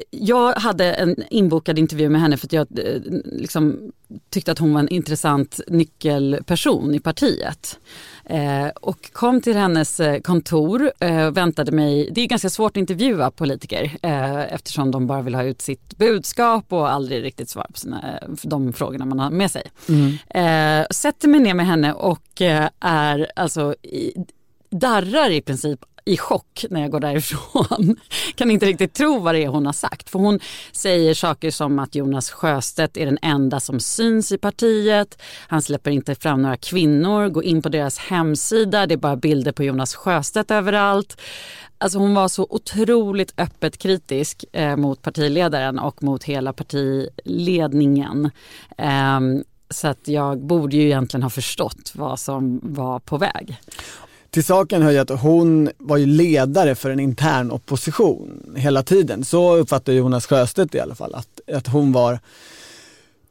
jag 0.09 0.53
hade 0.53 0.93
en 0.93 1.15
inbokad 1.29 1.79
intervju 1.79 2.09
med 2.09 2.21
henne 2.21 2.37
för 2.37 2.47
att 2.47 2.53
jag 2.53 2.67
eh, 2.79 3.01
liksom, 3.25 3.91
tyckte 4.29 4.51
att 4.51 4.59
hon 4.59 4.73
var 4.73 4.79
en 4.79 4.89
intressant 4.89 5.59
nyckelperson 5.67 6.95
i 6.95 6.99
partiet. 6.99 7.79
Eh, 8.25 8.67
och 8.67 9.11
kom 9.11 9.41
till 9.41 9.55
hennes 9.55 9.99
eh, 9.99 10.21
kontor 10.21 10.91
eh, 10.99 11.31
väntade 11.31 11.71
mig, 11.71 12.09
det 12.11 12.21
är 12.21 12.27
ganska 12.27 12.49
svårt 12.49 12.71
att 12.71 12.77
intervjua 12.77 13.31
politiker 13.31 13.97
eh, 14.01 14.53
eftersom 14.53 14.91
de 14.91 15.07
bara 15.07 15.21
vill 15.21 15.35
ha 15.35 15.43
ut 15.43 15.61
sitt 15.61 15.97
budskap 15.97 16.65
och 16.73 16.91
aldrig 16.91 17.23
riktigt 17.23 17.49
svara 17.49 17.67
på 17.73 17.79
sina, 17.79 18.19
eh, 18.21 18.29
de 18.43 18.73
frågorna 18.73 19.05
man 19.05 19.19
har 19.19 19.29
med 19.29 19.51
sig. 19.51 19.63
Mm. 19.89 20.13
Eh, 20.29 20.87
sätter 20.91 21.27
mig 21.27 21.39
ner 21.39 21.53
med 21.53 21.67
henne 21.67 21.93
och 21.93 22.41
är 22.79 23.31
alltså 23.35 23.75
i, 23.81 24.13
darrar 24.69 25.29
i 25.29 25.41
princip 25.41 25.79
i 26.05 26.17
chock 26.17 26.65
när 26.69 26.81
jag 26.81 26.91
går 26.91 26.99
därifrån. 26.99 27.95
Kan 28.35 28.51
inte 28.51 28.65
riktigt 28.65 28.93
tro 28.93 29.19
vad 29.19 29.35
det 29.35 29.43
är 29.43 29.47
hon 29.47 29.65
har 29.65 29.73
sagt. 29.73 30.09
För 30.09 30.19
hon 30.19 30.39
säger 30.71 31.13
saker 31.13 31.51
som 31.51 31.79
att 31.79 31.95
Jonas 31.95 32.31
Sjöstedt 32.31 32.97
är 32.97 33.05
den 33.05 33.17
enda 33.21 33.59
som 33.59 33.79
syns 33.79 34.31
i 34.31 34.37
partiet. 34.37 35.21
Han 35.47 35.61
släpper 35.61 35.91
inte 35.91 36.15
fram 36.15 36.41
några 36.41 36.57
kvinnor. 36.57 37.29
Gå 37.29 37.43
in 37.43 37.61
på 37.61 37.69
deras 37.69 37.97
hemsida, 37.97 38.87
det 38.87 38.93
är 38.93 38.97
bara 38.97 39.15
bilder 39.15 39.51
på 39.51 39.63
Jonas 39.63 39.95
Sjöstedt 39.95 40.51
överallt. 40.51 41.21
Alltså 41.77 41.99
hon 41.99 42.13
var 42.13 42.27
så 42.27 42.47
otroligt 42.49 43.33
öppet 43.37 43.77
kritisk 43.77 44.45
eh, 44.51 44.75
mot 44.75 45.01
partiledaren 45.01 45.79
och 45.79 46.03
mot 46.03 46.23
hela 46.23 46.53
partiledningen. 46.53 48.31
Eh, 48.77 49.19
så 49.69 49.87
att 49.87 50.07
jag 50.07 50.39
borde 50.39 50.75
ju 50.77 50.83
egentligen 50.83 51.23
ha 51.23 51.29
förstått 51.29 51.91
vad 51.95 52.19
som 52.19 52.59
var 52.63 52.99
på 52.99 53.17
väg. 53.17 53.57
Till 54.33 54.43
saken 54.43 54.81
hör 54.81 54.91
ju 54.91 54.97
att 54.97 55.09
hon 55.09 55.69
var 55.77 55.97
ju 55.97 56.05
ledare 56.05 56.75
för 56.75 56.89
en 56.89 56.99
intern 56.99 57.51
opposition 57.51 58.53
hela 58.57 58.83
tiden. 58.83 59.23
Så 59.23 59.55
uppfattar 59.55 59.93
Jonas 59.93 60.25
Sjöstedt 60.25 60.75
i 60.75 60.79
alla 60.79 60.95
fall, 60.95 61.15
att, 61.15 61.55
att 61.55 61.67
hon 61.67 61.91
var 61.91 62.19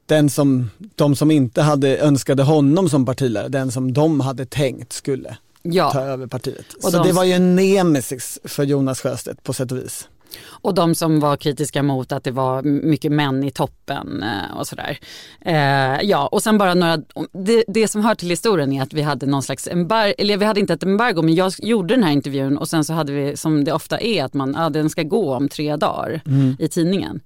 den 0.06 0.30
som, 0.30 0.70
de 0.78 1.16
som 1.16 1.30
inte 1.30 1.62
hade 1.62 1.98
önskade 1.98 2.42
honom 2.42 2.88
som 2.88 3.06
partiledare, 3.06 3.48
den 3.48 3.70
som 3.70 3.92
de 3.92 4.20
hade 4.20 4.46
tänkt 4.46 4.92
skulle 4.92 5.36
ja. 5.62 5.90
ta 5.90 6.00
över 6.00 6.26
partiet. 6.26 6.72
Och 6.72 6.90
Så 6.90 6.98
de... 6.98 7.06
det 7.06 7.12
var 7.12 7.24
ju 7.24 7.32
en 7.32 7.56
nemesis 7.56 8.38
för 8.44 8.62
Jonas 8.62 9.00
Sjöstedt 9.00 9.42
på 9.42 9.52
sätt 9.52 9.72
och 9.72 9.78
vis. 9.78 10.08
Och 10.44 10.74
de 10.74 10.94
som 10.94 11.20
var 11.20 11.36
kritiska 11.36 11.82
mot 11.82 12.12
att 12.12 12.24
det 12.24 12.30
var 12.30 12.62
mycket 12.62 13.12
män 13.12 13.44
i 13.44 13.50
toppen 13.50 14.22
eh, 14.22 14.56
och 14.58 14.66
sådär. 14.66 14.98
Eh, 15.40 16.02
ja, 16.02 16.26
och 16.26 16.42
sen 16.42 16.58
bara 16.58 16.74
några, 16.74 16.96
det, 17.32 17.64
det, 17.68 17.88
som 17.88 18.04
hör 18.04 18.14
till 18.14 18.30
historien 18.30 18.72
är 18.72 18.82
att 18.82 18.92
vi 18.92 19.02
hade 19.02 19.26
någon 19.26 19.42
slags 19.42 19.68
embargo, 19.68 20.14
eller 20.18 20.36
vi 20.36 20.44
hade 20.44 20.60
inte 20.60 20.72
ett 20.72 20.82
embargo 20.82 21.22
men 21.22 21.34
jag 21.34 21.52
gjorde 21.58 21.94
den 21.94 22.04
här 22.04 22.12
intervjun 22.12 22.58
och 22.58 22.68
sen 22.68 22.84
så 22.84 22.92
hade 22.92 23.12
vi 23.12 23.36
som 23.36 23.64
det 23.64 23.72
ofta 23.72 24.00
är 24.00 24.24
att 24.24 24.34
man, 24.34 24.54
ja, 24.58 24.70
den 24.70 24.90
ska 24.90 25.02
gå 25.02 25.34
om 25.34 25.48
tre 25.48 25.76
dagar 25.76 26.20
mm. 26.26 26.56
i 26.58 26.68
tidningen. 26.68 27.20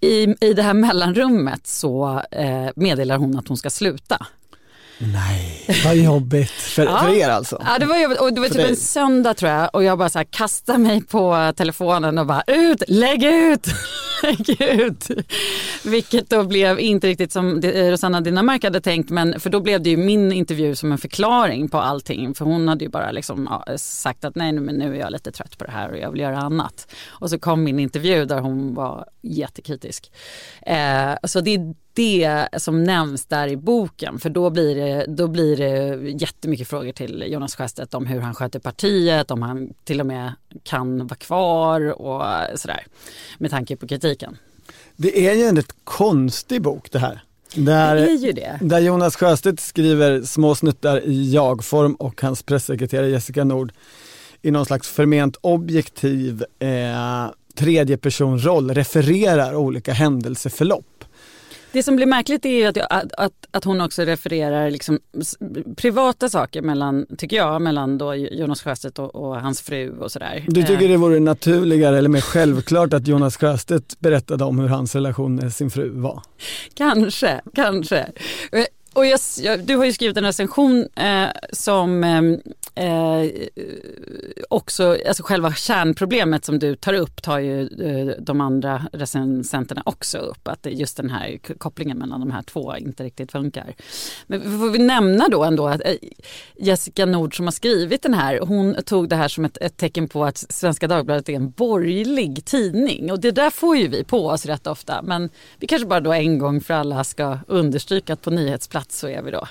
I, 0.00 0.34
I 0.40 0.54
det 0.54 0.62
här 0.62 0.74
mellanrummet 0.74 1.66
så 1.66 2.22
eh, 2.30 2.68
meddelar 2.76 3.16
hon 3.16 3.38
att 3.38 3.48
hon 3.48 3.56
ska 3.56 3.70
sluta. 3.70 4.26
Nej, 4.98 5.66
vad 5.84 5.96
jobbigt. 5.96 6.50
För, 6.50 6.84
ja. 6.84 6.98
för 6.98 7.14
er 7.14 7.28
alltså? 7.28 7.62
Ja, 7.64 7.78
det 7.78 7.86
var 7.86 7.96
jobbigt. 7.96 8.20
Och 8.20 8.32
det 8.32 8.40
var 8.40 8.48
typ 8.48 8.56
dig. 8.56 8.70
en 8.70 8.76
söndag 8.76 9.34
tror 9.34 9.50
jag 9.50 9.70
och 9.72 9.84
jag 9.84 9.98
bara 9.98 10.08
så 10.08 10.18
här 10.18 10.26
kastade 10.30 10.78
mig 10.78 11.02
på 11.02 11.52
telefonen 11.56 12.18
och 12.18 12.26
bara 12.26 12.42
ut, 12.46 12.82
lägg 12.88 13.24
ut, 13.24 13.66
lägg 14.22 14.60
ut. 14.60 15.08
Vilket 15.84 16.30
då 16.30 16.44
blev 16.44 16.80
inte 16.80 17.06
riktigt 17.06 17.32
som 17.32 17.62
Rosanna 17.62 18.20
Dinamark 18.20 18.64
hade 18.64 18.80
tänkt 18.80 19.10
men 19.10 19.40
för 19.40 19.50
då 19.50 19.60
blev 19.60 19.82
det 19.82 19.90
ju 19.90 19.96
min 19.96 20.32
intervju 20.32 20.74
som 20.74 20.92
en 20.92 20.98
förklaring 20.98 21.68
på 21.68 21.78
allting. 21.78 22.34
För 22.34 22.44
hon 22.44 22.68
hade 22.68 22.84
ju 22.84 22.90
bara 22.90 23.10
liksom, 23.10 23.62
sagt 23.76 24.24
att 24.24 24.34
nej 24.34 24.52
men 24.52 24.74
nu 24.74 24.94
är 24.94 25.00
jag 25.00 25.12
lite 25.12 25.32
trött 25.32 25.58
på 25.58 25.64
det 25.64 25.70
här 25.70 25.90
och 25.90 25.98
jag 25.98 26.10
vill 26.10 26.20
göra 26.20 26.38
annat. 26.38 26.94
Och 27.06 27.30
så 27.30 27.38
kom 27.38 27.64
min 27.64 27.78
intervju 27.78 28.24
där 28.24 28.40
hon 28.40 28.74
var 28.74 29.08
jättekritisk. 29.22 30.12
Eh, 30.62 31.14
så 31.24 31.40
det 31.40 31.54
är 31.54 31.74
det 31.96 32.48
som 32.56 32.84
nämns 32.84 33.26
där 33.26 33.48
i 33.48 33.56
boken 33.56 34.18
för 34.18 34.30
då 34.30 34.50
blir 34.50 34.74
det, 34.74 35.04
då 35.08 35.28
blir 35.28 35.56
det 35.56 35.96
jättemycket 36.10 36.68
frågor 36.68 36.92
till 36.92 37.24
Jonas 37.26 37.54
Sjöstedt 37.56 37.94
om 37.94 38.06
hur 38.06 38.20
han 38.20 38.34
sköter 38.34 38.58
partiet, 38.58 39.30
om 39.30 39.42
han 39.42 39.72
till 39.84 40.00
och 40.00 40.06
med 40.06 40.32
kan 40.62 41.06
vara 41.06 41.16
kvar 41.18 42.00
och 42.00 42.22
sådär 42.58 42.86
med 43.38 43.50
tanke 43.50 43.76
på 43.76 43.86
kritiken. 43.86 44.36
Det 44.96 45.26
är 45.28 45.34
ju 45.34 45.42
en 45.42 45.56
rätt 45.56 45.74
konstig 45.84 46.62
bok 46.62 46.90
det 46.90 46.98
här. 46.98 47.22
Där, 47.54 47.94
Det 47.96 48.10
är 48.10 48.16
ju 48.16 48.32
det. 48.32 48.58
där 48.62 48.78
Jonas 48.78 49.16
Sjöstedt 49.16 49.60
skriver 49.60 50.22
små 50.22 50.54
snuttar 50.54 51.00
i 51.04 51.32
jag-form 51.32 51.94
och 51.94 52.22
hans 52.22 52.42
pressekreterare 52.42 53.08
Jessica 53.08 53.44
Nord 53.44 53.72
i 54.42 54.50
någon 54.50 54.66
slags 54.66 54.88
förment 54.88 55.36
objektiv 55.40 56.44
eh, 56.58 57.26
tredjepersonroll 57.54 58.70
refererar 58.74 59.54
olika 59.54 59.92
händelseförlopp. 59.92 61.04
Det 61.76 61.82
som 61.82 61.96
blir 61.96 62.06
märkligt 62.06 62.46
är 62.46 62.68
att, 62.68 62.76
att, 62.90 63.12
att, 63.12 63.32
att 63.50 63.64
hon 63.64 63.80
också 63.80 64.02
refererar 64.02 64.70
liksom 64.70 64.98
privata 65.76 66.28
saker 66.28 66.62
mellan, 66.62 67.06
tycker 67.18 67.36
jag, 67.36 67.62
mellan 67.62 67.98
då 67.98 68.14
Jonas 68.14 68.62
Sjöstedt 68.62 68.98
och, 68.98 69.14
och 69.14 69.40
hans 69.40 69.60
fru 69.60 69.98
och 69.98 70.12
sådär. 70.12 70.44
Du 70.48 70.62
tycker 70.62 70.84
Eh, 70.84 70.88
det 70.88 70.96
vore 70.96 71.20
naturligare 71.20 71.98
eller 71.98 72.08
mer 72.08 72.20
självklart 72.20 72.92
att 72.92 73.06
Jonas 73.06 73.36
Sjöstedt 73.36 74.00
berättade 74.00 74.44
om 74.44 74.58
hur 74.58 74.68
hans 74.68 74.94
relation 74.94 75.34
med 75.34 75.52
sin 75.52 75.70
fru 75.70 75.88
var? 75.88 76.22
Kanske, 76.74 77.40
kanske. 77.54 78.06
Och 78.96 79.06
jag, 79.06 79.20
jag, 79.42 79.64
du 79.64 79.76
har 79.76 79.84
ju 79.84 79.92
skrivit 79.92 80.16
en 80.16 80.24
recension 80.24 80.88
eh, 80.96 81.28
som 81.52 82.04
ehm, 82.04 82.40
eh, 82.74 83.30
också, 84.48 84.96
alltså 85.08 85.22
själva 85.22 85.54
kärnproblemet 85.54 86.44
som 86.44 86.58
du 86.58 86.76
tar 86.76 86.92
upp 86.92 87.22
tar 87.22 87.38
ju 87.38 87.60
eh, 87.62 88.22
de 88.22 88.40
andra 88.40 88.82
recensenterna 88.92 89.82
också 89.86 90.18
upp. 90.18 90.48
Att 90.48 90.62
det 90.62 90.70
just 90.70 90.96
den 90.96 91.10
här 91.10 91.38
kopplingen 91.58 91.98
mellan 91.98 92.20
de 92.20 92.30
här 92.30 92.42
två 92.42 92.76
inte 92.76 93.04
riktigt 93.04 93.32
funkar. 93.32 93.74
Men 94.26 94.42
får 94.42 94.70
vi 94.70 94.78
nämna 94.78 95.28
då 95.28 95.44
ändå 95.44 95.68
att 95.68 95.80
eh, 95.84 95.94
Jessica 96.56 97.06
Nord 97.06 97.36
som 97.36 97.46
har 97.46 97.52
skrivit 97.52 98.02
den 98.02 98.14
här, 98.14 98.40
hon 98.40 98.74
tog 98.84 99.08
det 99.08 99.16
här 99.16 99.28
som 99.28 99.44
ett, 99.44 99.58
ett 99.60 99.76
tecken 99.76 100.08
på 100.08 100.24
att 100.24 100.38
Svenska 100.38 100.88
Dagbladet 100.88 101.28
är 101.28 101.32
en 101.32 101.50
borgerlig 101.50 102.44
tidning. 102.44 103.12
Och 103.12 103.20
det 103.20 103.30
där 103.30 103.50
får 103.50 103.76
ju 103.76 103.88
vi 103.88 104.04
på 104.04 104.26
oss 104.26 104.46
rätt 104.46 104.66
ofta. 104.66 105.02
Men 105.02 105.30
vi 105.58 105.66
kanske 105.66 105.88
bara 105.88 106.00
då 106.00 106.12
en 106.12 106.38
gång 106.38 106.60
för 106.60 106.74
alla 106.74 107.04
ska 107.04 107.38
understryka 107.46 108.12
att 108.12 108.22
på 108.22 108.30
nyhetsplats 108.86 108.98
så 108.98 109.08
är 109.08 109.22
vi 109.22 109.30
då 109.30 109.48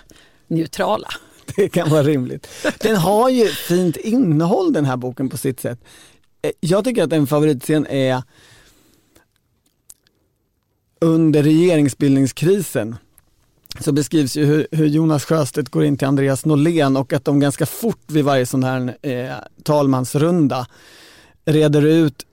neutrala. 0.48 1.08
Det 1.56 1.70
kan 1.70 1.89
vara 1.89 2.04
rimligt. 2.04 2.48
Den 2.80 2.96
har 2.96 3.30
ju 3.30 3.48
fint 3.48 3.98
innehåll 3.98 4.74
den 4.74 4.86
här 4.86 4.98
boken 4.98 5.30
på 5.30 5.38
sitt 5.38 5.60
sätt. 5.60 5.80
Eh, 6.42 6.51
jag 6.60 6.84
tycker 6.84 7.04
att 7.04 7.13
en 7.13 7.27
favoritscen 7.27 7.88
är 7.88 8.24
under 11.01 11.44
regeringsbildningskrisen 11.44 12.96
så 13.80 13.92
beskrivs 13.92 14.36
ju 14.36 14.46
hur, 14.46 14.68
hur 14.72 14.86
Jonas 14.86 15.25
Sjöstedt 15.25 15.70
går 15.70 15.84
in 15.84 15.98
till 15.98 16.08
Andreas 16.08 16.46
Norlén 16.46 16.98
och 16.98 17.13
att 17.13 17.25
de 17.25 17.39
ganska 17.39 17.65
fort 17.65 18.12
vid 18.12 18.25
varje 18.25 18.46
sån 18.46 18.63
här 18.63 18.98
eh, 19.01 19.36
talmansrunda 19.63 20.68
reder 21.46 21.82
ut 21.82 22.25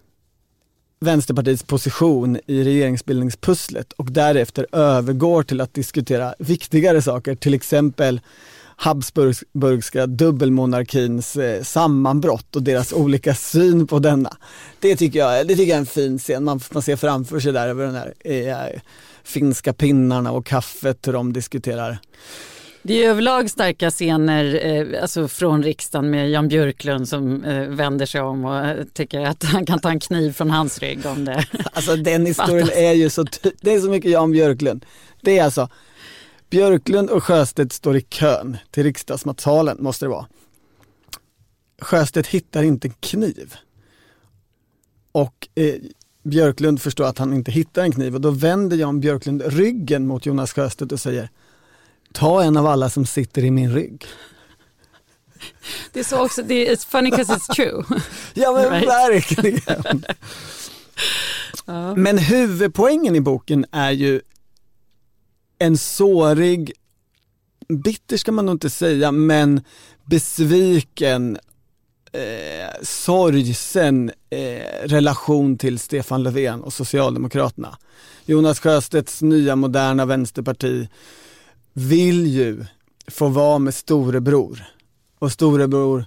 Vänsterpartiets 1.03 1.63
position 1.63 2.39
i 2.47 2.65
regeringsbildningspusslet 2.65 3.93
och 3.93 4.13
därefter 4.13 4.67
övergår 4.73 5.43
till 5.43 5.61
att 5.61 5.75
diskutera 5.75 6.35
viktigare 6.39 7.03
saker, 7.03 7.35
till 7.35 7.55
exempel 7.55 8.21
Habsburgska 8.77 10.07
dubbelmonarkins 10.07 11.37
eh, 11.37 11.63
sammanbrott 11.63 12.57
och 12.57 12.63
deras 12.63 12.93
olika 12.93 13.35
syn 13.35 13.87
på 13.87 13.99
denna. 13.99 14.37
Det 14.81 14.97
tycker 14.97 15.19
jag, 15.19 15.47
det 15.49 15.57
tycker 15.57 15.71
jag 15.71 15.77
är 15.77 15.81
en 15.81 15.87
fin 15.87 16.19
scen, 16.19 16.45
man, 16.45 16.61
man 16.71 16.83
ser 16.83 16.97
framför 16.97 17.41
sig 17.41 17.53
där 17.53 17.69
över 17.69 17.87
den 17.87 17.95
här 17.95 18.15
eh, 18.25 18.81
finska 19.25 19.73
pinnarna 19.73 20.33
och 20.33 20.47
kaffet 20.47 21.09
hur 21.09 21.13
de 21.13 21.33
diskuterar. 21.33 21.99
Det 22.85 23.05
är 23.05 23.11
överlag 23.11 23.51
starka 23.51 23.91
scener 23.91 24.67
eh, 24.67 25.03
alltså 25.03 25.29
från 25.29 25.63
riksdagen 25.63 26.11
med 26.11 26.31
Jan 26.31 26.49
Björklund 26.49 27.09
som 27.09 27.45
eh, 27.45 27.69
vänder 27.69 28.07
sig 28.07 28.21
om 28.21 28.45
och 28.45 28.57
eh, 28.57 28.85
tycker 28.85 29.21
att 29.21 29.45
han 29.53 29.67
kan 29.67 29.81
ta 29.81 29.91
en 29.91 30.01
kniv 30.01 30.33
från 30.33 30.51
hans 30.51 30.79
rygg 30.79 31.07
om 31.07 31.25
det. 31.25 31.45
Alltså 31.73 31.97
den 31.97 32.27
historien 32.27 32.69
är 32.75 32.93
ju 32.93 33.11
så, 33.11 33.25
det 33.61 33.75
är 33.75 33.81
så 33.81 33.91
mycket 33.91 34.11
Jan 34.11 34.33
Björklund. 34.33 34.87
Det 35.21 35.39
är 35.39 35.45
alltså, 35.45 35.69
Björklund 36.51 37.11
och 37.11 37.25
Sjöstedt 37.25 37.73
står 37.73 37.97
i 37.97 38.01
kön 38.01 38.57
till 38.71 38.83
riksdagsmatsalen 38.83 39.77
måste 39.81 40.05
det 40.05 40.09
vara. 40.09 40.27
Sjöstedt 41.81 42.29
hittar 42.29 42.63
inte 42.63 42.89
en 42.89 42.95
kniv. 43.01 43.55
Och 45.13 45.49
eh, 45.55 45.75
Björklund 46.23 46.83
förstår 46.83 47.05
att 47.05 47.19
han 47.19 47.33
inte 47.33 47.51
hittar 47.51 47.83
en 47.83 47.93
kniv 47.93 48.15
och 48.15 48.21
då 48.21 48.31
vänder 48.31 48.77
Jan 48.77 49.01
Björklund 49.01 49.43
ryggen 49.47 50.07
mot 50.07 50.27
Jonas 50.27 50.53
Sjöstedt 50.53 50.93
och 50.93 51.01
säger 51.01 51.29
Ta 52.13 52.43
en 52.43 52.57
av 52.57 52.67
alla 52.67 52.91
som 52.91 53.07
sitter 53.07 53.45
i 53.45 53.51
min 53.51 53.73
rygg. 53.75 54.05
Det 55.93 56.01
är 56.01 56.05
så 56.05 56.25
också, 56.25 56.43
det 56.43 56.69
är 56.69 56.77
it's 56.77 56.87
funny 56.89 57.11
because 57.11 57.33
it's 57.33 57.55
true. 57.55 57.85
Ja 58.35 58.53
men 58.53 58.71
Right. 58.71 58.87
verkligen. 58.89 60.05
Ja. 61.67 61.95
Men 61.95 62.19
huvudpoängen 62.19 63.17
i 63.17 63.21
boken 63.21 63.67
är 63.73 63.91
ju 63.91 64.21
en 65.59 65.79
sårig, 65.79 66.73
bitter 67.69 68.17
ska 68.17 68.33
man 68.33 68.47
nog 68.47 68.55
inte 68.55 68.71
säga, 68.71 69.13
men 69.13 69.61
besviken, 70.05 71.39
eh, 72.13 72.83
sorgsen 72.83 74.11
eh, 74.31 74.89
relation 74.89 75.59
till 75.59 75.79
Stefan 75.79 76.23
Löfven 76.23 76.63
och 76.63 76.73
Socialdemokraterna. 76.73 77.79
Jonas 78.27 78.61
Sjöstedts 78.61 79.23
nya 79.23 79.57
moderna 79.57 80.05
vänsterparti 80.07 80.89
vill 81.73 82.27
ju 82.27 82.65
få 83.09 83.29
vara 83.29 83.59
med 83.59 83.75
storebror 83.75 84.65
och 85.19 85.33
storebror 85.33 86.05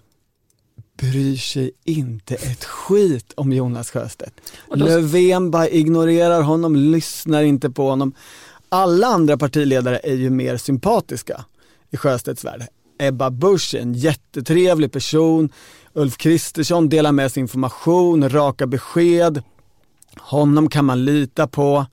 bryr 0.98 1.38
sig 1.38 1.72
inte 1.84 2.36
ett 2.36 2.64
skit 2.66 3.34
om 3.38 3.54
Jonas 3.54 3.92
Sjöstedt. 3.92 4.34
Då- 4.70 4.76
Löfven 4.76 5.52
bara 5.52 5.68
ignorerar 5.70 6.42
honom, 6.42 6.76
lyssnar 6.76 7.44
inte 7.44 7.70
på 7.70 7.90
honom. 7.90 8.14
Alla 8.70 9.08
andra 9.08 9.38
partiledare 9.38 9.98
är 10.04 10.14
ju 10.16 10.30
mer 10.30 10.58
sympatiska 10.58 11.46
i 11.92 11.98
Sjöstedts 11.98 12.46
värld. 12.46 12.68
Ebba 13.00 13.30
Busch 13.30 13.76
är 13.76 13.80
en 13.80 13.94
jättetrevlig 13.94 14.92
person, 14.92 15.50
Ulf 15.94 16.18
Kristersson 16.18 16.90
delar 16.90 17.12
med 17.12 17.32
sig 17.32 17.42
information, 17.42 18.30
raka 18.30 18.68
besked. 18.68 19.44
Honom 20.18 20.70
kan 20.70 20.86
man 20.86 21.06
lita 21.06 21.48
på. 21.48 21.86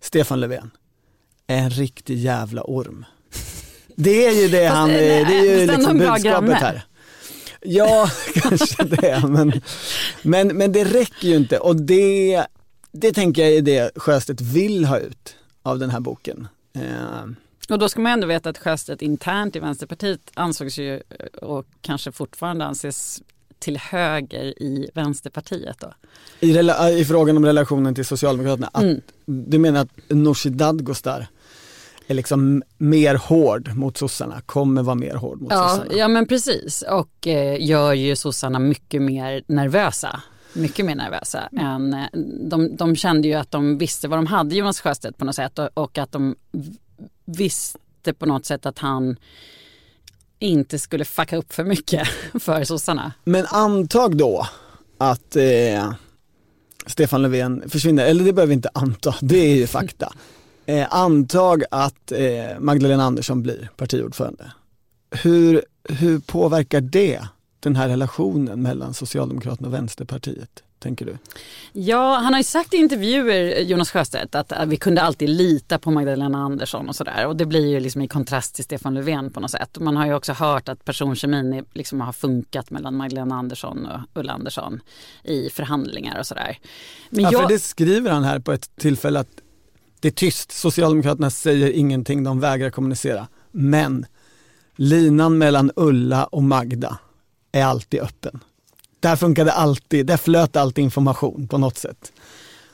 Stefan 0.00 0.40
Löfven 0.40 0.70
en 1.46 1.70
riktig 1.70 2.18
jävla 2.18 2.62
orm. 2.62 3.04
Det 3.96 4.26
är 4.26 4.42
ju 4.42 4.48
det 4.48 4.68
Fast, 4.68 4.76
han, 4.78 4.90
eh, 4.90 4.96
det 4.96 5.38
är 5.38 5.60
ju 5.60 5.66
liksom 5.66 5.98
budskapet 5.98 6.54
här. 6.54 6.84
Ja, 7.60 8.10
kanske 8.34 8.84
det, 8.84 9.22
men, 9.28 9.60
men, 10.22 10.48
men 10.48 10.72
det 10.72 10.84
räcker 10.84 11.28
ju 11.28 11.36
inte 11.36 11.58
och 11.58 11.76
det, 11.76 12.46
det 12.92 13.12
tänker 13.12 13.42
jag 13.42 13.52
är 13.52 13.62
det 13.62 13.90
Sjöstedt 13.96 14.40
vill 14.40 14.84
ha 14.84 14.98
ut 14.98 15.36
av 15.62 15.78
den 15.78 15.90
här 15.90 16.00
boken. 16.00 16.48
Eh, 16.76 17.24
Och 17.70 17.78
då 17.78 17.88
ska 17.88 18.00
man 18.00 18.12
ändå 18.12 18.26
veta 18.26 18.50
att 18.50 18.58
Sjöstedt 18.58 19.02
internt 19.02 19.56
i 19.56 19.58
Vänsterpartiet 19.58 20.20
ansågs 20.34 20.78
ju 20.78 21.02
och 21.42 21.66
kanske 21.80 22.12
fortfarande 22.12 22.64
anses 22.64 23.22
till 23.64 23.76
höger 23.78 24.62
i 24.62 24.90
Vänsterpartiet. 24.94 25.76
Då. 25.80 25.92
i, 26.40 26.58
I 27.00 27.04
frågan 27.04 27.36
om 27.36 27.46
relationen 27.46 27.94
till 27.94 28.04
Socialdemokraterna, 28.04 28.70
att, 28.72 28.82
Mm. 28.82 29.00
du 29.26 29.58
menar 29.58 29.80
att 29.80 29.88
Nooshi 30.08 30.50
Dadgostar 30.50 31.26
är 32.06 32.14
liksom 32.14 32.62
mer 32.78 33.14
hård 33.14 33.74
mot 33.76 33.96
sossarna, 33.96 34.40
kommer 34.46 34.82
vara 34.82 34.94
mer 34.94 35.14
hård 35.14 35.40
mot 35.40 35.52
Ja, 35.52 35.68
sossarna? 35.68 35.92
ja 35.94 36.08
men 36.08 36.26
precis 36.26 36.82
och 36.90 37.26
eh, 37.26 37.66
gör 37.66 37.92
ju 37.92 38.16
sossarna 38.16 38.58
mycket 38.58 39.02
mer 39.02 39.42
nervösa. 39.46 40.20
Mycket 40.52 40.84
mer 40.86 40.94
nervösa 40.94 41.48
än 41.60 41.94
eh, 41.94 42.04
de, 42.50 42.76
de 42.76 42.96
kände 42.96 43.28
ju 43.28 43.34
att 43.34 43.50
de 43.50 43.78
visste 43.78 44.08
vad 44.08 44.18
de 44.18 44.26
hade 44.26 44.54
Jonas 44.54 44.80
Sjöstedt 44.80 45.18
på 45.18 45.24
något 45.24 45.34
sätt 45.34 45.58
och, 45.58 45.68
och 45.74 45.98
att 45.98 46.12
de 46.12 46.36
visste 47.24 48.12
på 48.18 48.26
något 48.26 48.46
sätt 48.46 48.66
att 48.66 48.78
han 48.78 49.16
inte 50.44 50.78
skulle 50.78 51.04
fucka 51.04 51.36
upp 51.36 51.52
för 51.52 51.64
mycket 51.64 52.08
för 52.40 52.64
sossarna. 52.64 53.12
Men 53.24 53.46
antag 53.46 54.16
då 54.16 54.46
att 54.98 55.36
eh, 55.36 55.92
Stefan 56.86 57.22
Löfven 57.22 57.70
försvinner, 57.70 58.06
eller 58.06 58.24
det 58.24 58.32
behöver 58.32 58.48
vi 58.48 58.54
inte 58.54 58.70
anta, 58.74 59.14
det 59.20 59.38
är 59.38 59.56
ju 59.56 59.66
fakta. 59.66 60.12
Eh, 60.66 60.86
antag 60.90 61.62
att 61.70 62.12
eh, 62.12 62.58
Magdalena 62.58 63.04
Andersson 63.04 63.42
blir 63.42 63.70
partiordförande. 63.76 64.52
Hur, 65.10 65.62
hur 65.88 66.18
påverkar 66.18 66.80
det 66.80 67.20
den 67.60 67.76
här 67.76 67.88
relationen 67.88 68.62
mellan 68.62 68.94
Socialdemokraterna 68.94 69.68
och 69.68 69.74
Vänsterpartiet, 69.74 70.62
tänker 70.84 71.06
du? 71.06 71.18
Ja, 71.72 72.14
han 72.14 72.32
har 72.32 72.40
ju 72.40 72.44
sagt 72.44 72.74
i 72.74 72.76
intervjuer, 72.76 73.60
Jonas 73.60 73.90
Sjöstedt, 73.90 74.34
att 74.34 74.52
vi 74.66 74.76
kunde 74.76 75.02
alltid 75.02 75.28
lita 75.28 75.78
på 75.78 75.90
Magdalena 75.90 76.38
Andersson 76.38 76.88
och 76.88 76.96
sådär. 76.96 77.26
Och 77.26 77.36
det 77.36 77.46
blir 77.46 77.66
ju 77.66 77.80
liksom 77.80 78.02
i 78.02 78.08
kontrast 78.08 78.54
till 78.54 78.64
Stefan 78.64 78.94
Löfven 78.94 79.30
på 79.30 79.40
något 79.40 79.50
sätt. 79.50 79.78
Man 79.80 79.96
har 79.96 80.06
ju 80.06 80.14
också 80.14 80.32
hört 80.32 80.68
att 80.68 80.84
personkemin 80.84 81.64
liksom 81.72 82.00
har 82.00 82.12
funkat 82.12 82.70
mellan 82.70 82.96
Magdalena 82.96 83.34
Andersson 83.34 83.86
och 83.86 84.20
Ulla 84.20 84.32
Andersson 84.32 84.80
i 85.22 85.50
förhandlingar 85.50 86.18
och 86.18 86.26
sådär. 86.26 86.58
Men 87.10 87.22
Ja, 87.22 87.30
för 87.30 87.38
jag, 87.38 87.48
det 87.48 87.58
skriver 87.58 88.10
han 88.10 88.24
här 88.24 88.38
på 88.38 88.52
ett 88.52 88.76
tillfälle 88.76 89.20
att 89.20 89.40
det 90.00 90.08
är 90.08 90.12
tyst, 90.12 90.52
Socialdemokraterna 90.52 91.30
säger 91.30 91.70
ingenting, 91.70 92.24
de 92.24 92.40
vägrar 92.40 92.70
kommunicera. 92.70 93.28
Men 93.50 94.06
linan 94.76 95.38
mellan 95.38 95.70
Ulla 95.76 96.24
och 96.24 96.42
Magda 96.42 96.98
är 97.52 97.64
alltid 97.64 98.00
öppen. 98.00 98.40
Där 99.04 99.16
funkade 99.16 99.52
alltid, 99.52 100.06
där 100.06 100.16
flöt 100.16 100.56
alltid 100.56 100.84
information 100.84 101.48
på 101.48 101.58
något 101.58 101.78
sätt. 101.78 102.12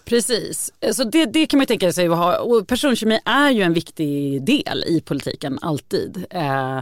Precis, 0.05 0.73
så 0.93 1.05
det, 1.05 1.27
det 1.27 1.47
kan 1.47 1.59
man 1.59 1.67
tänka 1.67 1.93
sig 1.93 2.09
att 2.09 2.17
ha. 2.17 2.39
Och 2.39 2.67
personkemi 2.67 3.21
är 3.25 3.51
ju 3.51 3.63
en 3.63 3.73
viktig 3.73 4.43
del 4.43 4.85
i 4.87 5.01
politiken, 5.01 5.59
alltid. 5.63 6.25
Eh, 6.31 6.81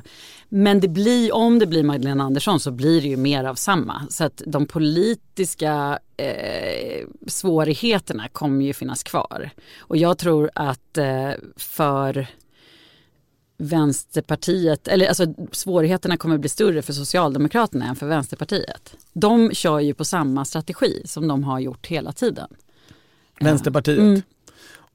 men 0.49 0.81
det 0.81 0.89
blir, 0.89 1.35
om 1.35 1.59
det 1.59 1.67
blir 1.67 1.83
Magdalena 1.83 2.25
Andersson 2.25 2.61
så 2.61 2.71
blir 2.71 3.01
det 3.01 3.09
ju 3.09 3.17
mer 3.17 3.45
av 3.45 3.55
samma. 3.55 4.03
Så 4.11 4.25
att 4.25 4.43
de 4.47 4.67
politiska 4.67 5.99
eh, 6.17 7.07
svårigheterna 7.27 8.29
kommer 8.29 8.65
ju 8.65 8.73
finnas 8.73 9.03
kvar. 9.03 9.51
Och 9.79 9.97
jag 9.97 10.19
tror 10.19 10.51
att 10.55 10.99
eh, 10.99 11.31
för 11.57 12.27
Vänsterpartiet, 13.59 14.89
eller 14.89 15.07
alltså 15.07 15.27
svårigheterna 15.53 16.17
kommer 16.17 16.39
bli 16.39 16.49
större 16.49 16.83
för 16.83 16.93
Socialdemokraterna 16.93 17.89
än 17.89 17.97
för 17.97 18.07
Vänsterpartiet. 18.07 18.97
De 19.13 19.55
kör 19.55 19.81
ju 19.81 19.95
på 19.95 20.05
samma 20.05 20.45
strategi 20.45 21.03
som 21.05 21.29
de 21.29 21.45
har 21.45 21.61
gjort 21.61 21.87
hela 21.87 22.13
tiden. 22.13 22.49
Vänsterpartiet. 23.41 23.99
Mm. 23.99 24.23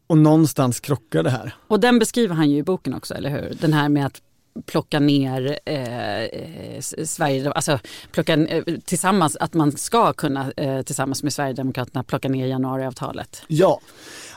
Och 0.07 0.17
någonstans 0.17 0.79
krockar 0.79 1.23
det 1.23 1.29
här. 1.29 1.55
Och 1.67 1.79
den 1.79 1.99
beskriver 1.99 2.35
han 2.35 2.49
ju 2.51 2.57
i 2.57 2.63
boken 2.63 2.93
också, 2.93 3.13
eller 3.13 3.29
hur? 3.29 3.57
Den 3.61 3.73
här 3.73 3.89
med 3.89 4.05
att 4.05 4.21
plocka 4.65 4.99
ner 4.99 5.59
eh, 5.65 6.79
Sverige, 7.05 7.51
alltså 7.51 7.79
plocka 8.11 8.33
eh, 8.33 8.63
tillsammans, 8.85 9.35
att 9.35 9.53
man 9.53 9.71
ska 9.71 10.13
kunna 10.13 10.51
eh, 10.51 10.81
tillsammans 10.81 11.23
med 11.23 11.33
Sverigedemokraterna 11.33 12.03
plocka 12.03 12.29
ner 12.29 12.47
januariavtalet. 12.47 13.43
Ja, 13.47 13.79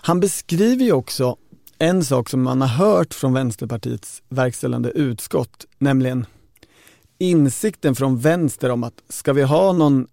han 0.03 0.21
beskriver 0.21 0.85
ju 0.85 0.93
också 0.93 1.37
en 1.79 2.05
sak 2.05 2.29
som 2.29 2.43
man 2.43 2.61
har 2.61 2.69
hört 2.69 3.15
från 3.15 3.33
Vänsterpartiets 3.33 4.23
verkställande 4.29 4.91
utskott, 4.91 5.67
nämligen 5.79 6.27
insikten 7.19 7.95
från 7.95 8.19
vänster 8.19 8.71
om 8.71 8.85
att 8.85 9.03
ska 9.09 9.33
vi 9.33 9.43
ha 9.43 9.73
någon, 9.73 10.07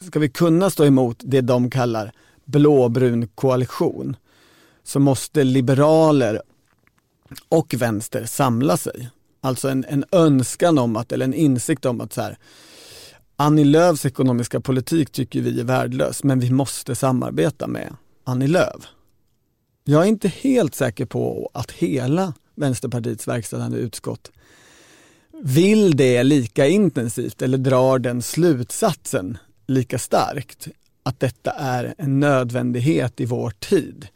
ska 0.00 0.18
vi 0.18 0.28
kunna 0.28 0.70
stå 0.70 0.84
emot 0.84 1.16
det 1.20 1.40
de 1.40 1.70
kallar 1.70 2.12
blåbrun 2.44 3.28
koalition 3.28 4.16
så 4.84 5.00
måste 5.00 5.44
liberaler 5.44 6.42
och 7.48 7.74
vänster 7.78 8.24
samla 8.24 8.76
sig. 8.76 9.10
Alltså 9.40 9.68
en, 9.68 9.84
en 9.88 10.04
önskan 10.12 10.78
om 10.78 10.96
att, 10.96 11.12
eller 11.12 11.24
en 11.24 11.34
insikt 11.34 11.84
om 11.84 12.00
att 12.00 12.12
så 12.12 12.20
här, 12.20 12.38
Annie 13.36 13.64
Lööfs 13.64 14.06
ekonomiska 14.06 14.60
politik 14.60 15.12
tycker 15.12 15.40
vi 15.40 15.60
är 15.60 15.64
värdelös, 15.64 16.24
men 16.24 16.40
vi 16.40 16.50
måste 16.50 16.94
samarbeta 16.94 17.66
med 17.66 17.96
Annie 18.24 18.46
Lööf. 18.46 18.84
Jag 19.84 20.02
är 20.02 20.06
inte 20.08 20.28
helt 20.28 20.74
säker 20.74 21.04
på 21.06 21.50
att 21.54 21.70
hela 21.70 22.34
Vänsterpartiets 22.54 23.28
verkställande 23.28 23.78
utskott 23.78 24.30
vill 25.42 25.96
det 25.96 26.22
lika 26.22 26.66
intensivt 26.66 27.42
eller 27.42 27.58
drar 27.58 27.98
den 27.98 28.22
slutsatsen 28.22 29.38
lika 29.66 29.98
starkt 29.98 30.68
att 31.02 31.20
detta 31.20 31.50
är 31.50 31.94
en 31.98 32.20
nödvändighet 32.20 33.20
i 33.20 33.24
vår 33.24 33.50
tid. 33.50 34.08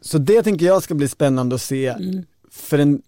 Så 0.00 0.18
det 0.18 0.42
tänker 0.42 0.66
jag 0.66 0.82
ska 0.82 0.94
bli 0.94 1.08
spännande 1.08 1.54
att 1.54 1.62
se. 1.62 1.86
Mm. 1.86 2.24
För, 2.50 2.78
en, 2.78 3.02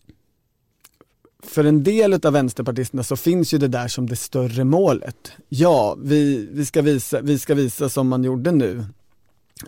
för 1.42 1.64
en 1.64 1.82
del 1.82 2.14
av 2.26 2.32
vänsterpartisterna 2.32 3.04
så 3.04 3.16
finns 3.16 3.54
ju 3.54 3.58
det 3.58 3.68
där 3.68 3.88
som 3.88 4.08
det 4.08 4.16
större 4.16 4.64
målet. 4.64 5.32
Ja, 5.48 5.96
vi, 6.02 6.48
vi, 6.52 6.66
ska, 6.66 6.82
visa, 6.82 7.20
vi 7.20 7.38
ska 7.38 7.54
visa 7.54 7.88
som 7.88 8.08
man 8.08 8.24
gjorde 8.24 8.52
nu 8.52 8.84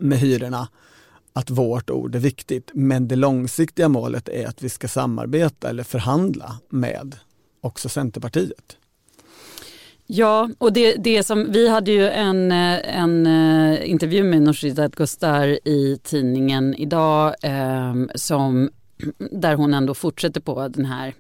med 0.01 0.19
hyrorna 0.19 0.69
att 1.35 1.51
vårt 1.51 1.91
ord 1.91 2.15
är 2.15 2.19
viktigt. 2.19 2.71
Men 2.75 3.09
det 3.09 3.17
långsiktiga 3.17 3.89
målet 3.89 4.29
är 4.29 4.47
att 4.47 4.63
vi 4.63 4.69
ska 4.69 4.89
samarbeta 4.89 5.69
eller 5.69 5.83
förhandla 5.83 6.59
med 6.69 7.17
också 7.61 7.89
Centerpartiet. 7.89 8.77
Ja, 10.07 10.51
och 10.59 10.73
det, 10.73 10.95
det 10.95 11.23
som, 11.23 11.53
vi 11.53 11.69
hade 11.69 11.93
ju 11.93 12.09
en, 12.09 12.53
en 12.53 13.27
eh, 13.27 13.91
intervju 13.91 14.23
med 14.25 14.43
Nooshi 14.43 14.71
Dadgostar 14.71 15.69
i 15.69 15.99
tidningen 16.03 16.75
idag 16.75 17.35
eh, 17.43 17.95
som, 18.15 18.71
där 19.31 19.55
hon 19.55 19.75
ändå 19.75 19.95
fortsätter 19.95 20.41
på 20.41 20.69
den 20.69 20.85
här 20.85 21.15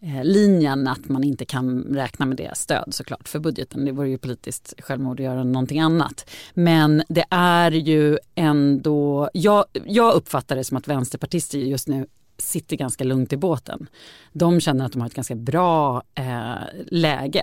Eh, 0.00 0.24
linjen 0.24 0.86
att 0.86 1.08
man 1.08 1.24
inte 1.24 1.44
kan 1.44 1.82
räkna 1.82 2.26
med 2.26 2.36
det 2.36 2.56
stöd 2.56 2.94
såklart 2.94 3.28
för 3.28 3.38
budgeten. 3.38 3.84
Det 3.84 3.92
vore 3.92 4.08
ju 4.08 4.18
politiskt 4.18 4.74
självmord 4.78 5.20
att 5.20 5.24
göra 5.24 5.44
någonting 5.44 5.80
annat. 5.80 6.30
Men 6.54 7.02
det 7.08 7.24
är 7.30 7.70
ju 7.70 8.18
ändå, 8.34 9.30
jag, 9.32 9.64
jag 9.86 10.14
uppfattar 10.14 10.56
det 10.56 10.64
som 10.64 10.76
att 10.76 10.88
vänsterpartister 10.88 11.58
just 11.58 11.88
nu 11.88 12.06
sitter 12.38 12.76
ganska 12.76 13.04
lugnt 13.04 13.32
i 13.32 13.36
båten. 13.36 13.86
De 14.32 14.60
känner 14.60 14.84
att 14.84 14.92
de 14.92 15.00
har 15.00 15.08
ett 15.08 15.14
ganska 15.14 15.34
bra 15.34 16.02
eh, 16.14 16.54
läge 16.86 17.42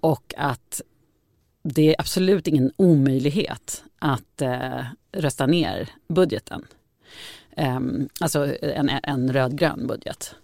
och 0.00 0.34
att 0.36 0.82
det 1.62 1.88
är 1.88 1.96
absolut 1.98 2.46
ingen 2.46 2.72
omöjlighet 2.76 3.84
att 3.98 4.42
eh, 4.42 4.80
rösta 5.12 5.46
ner 5.46 5.88
budgeten. 6.08 6.64
Um, 7.56 8.08
alltså 8.20 8.56
en, 8.62 8.90
en 9.02 9.32
rödgrön 9.32 9.86
budget. 9.86 10.34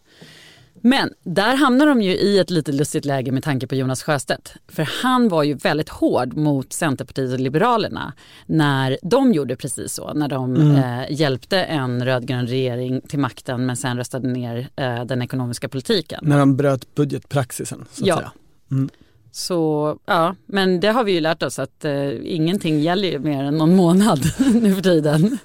Men 0.80 1.10
där 1.22 1.56
hamnar 1.56 1.86
de 1.86 2.02
ju 2.02 2.10
i 2.10 2.38
ett 2.38 2.50
lite 2.50 2.72
lustigt 2.72 3.04
läge 3.04 3.32
med 3.32 3.42
tanke 3.44 3.66
på 3.66 3.74
Jonas 3.74 4.02
Sjöstedt. 4.02 4.54
För 4.68 4.88
han 5.02 5.28
var 5.28 5.42
ju 5.42 5.54
väldigt 5.54 5.88
hård 5.88 6.36
mot 6.36 6.72
Centerpartiet 6.72 7.32
och 7.32 7.40
Liberalerna 7.40 8.12
när 8.46 8.98
de 9.02 9.32
gjorde 9.32 9.56
precis 9.56 9.92
så. 9.92 10.14
När 10.14 10.28
de 10.28 10.56
mm. 10.56 10.76
eh, 10.76 11.06
hjälpte 11.10 11.62
en 11.62 12.04
rödgrön 12.04 12.46
regering 12.46 13.00
till 13.00 13.18
makten 13.18 13.66
men 13.66 13.76
sen 13.76 13.96
röstade 13.96 14.28
ner 14.28 14.68
eh, 14.76 15.04
den 15.04 15.22
ekonomiska 15.22 15.68
politiken. 15.68 16.20
När 16.22 16.38
de 16.38 16.56
bröt 16.56 16.94
budgetpraxisen 16.94 17.84
så 17.92 18.02
att 18.02 18.08
ja. 18.08 18.16
säga. 18.16 18.32
Mm. 18.70 18.88
Så 19.32 19.98
ja, 20.06 20.36
men 20.46 20.80
det 20.80 20.88
har 20.88 21.04
vi 21.04 21.12
ju 21.12 21.20
lärt 21.20 21.42
oss 21.42 21.58
att 21.58 21.84
eh, 21.84 22.10
ingenting 22.22 22.80
gäller 22.80 23.08
ju 23.08 23.18
mer 23.18 23.44
än 23.44 23.58
någon 23.58 23.76
månad 23.76 24.20
nu 24.54 24.74
för 24.74 24.82
tiden. 24.82 25.38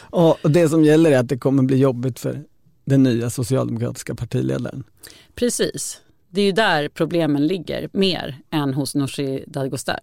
Och 0.00 0.38
det 0.42 0.68
som 0.68 0.84
gäller 0.84 1.10
är 1.10 1.18
att 1.18 1.28
det 1.28 1.38
kommer 1.38 1.62
bli 1.62 1.76
jobbigt 1.76 2.18
för 2.18 2.42
den 2.84 3.02
nya 3.02 3.30
socialdemokratiska 3.30 4.14
partiledaren. 4.14 4.84
Precis. 5.34 6.00
Det 6.30 6.40
är 6.40 6.44
ju 6.44 6.52
där 6.52 6.88
problemen 6.88 7.46
ligger 7.46 7.88
mer 7.92 8.38
än 8.50 8.74
hos 8.74 8.94
Nooshi 8.94 9.44
Dadgostar. 9.46 10.00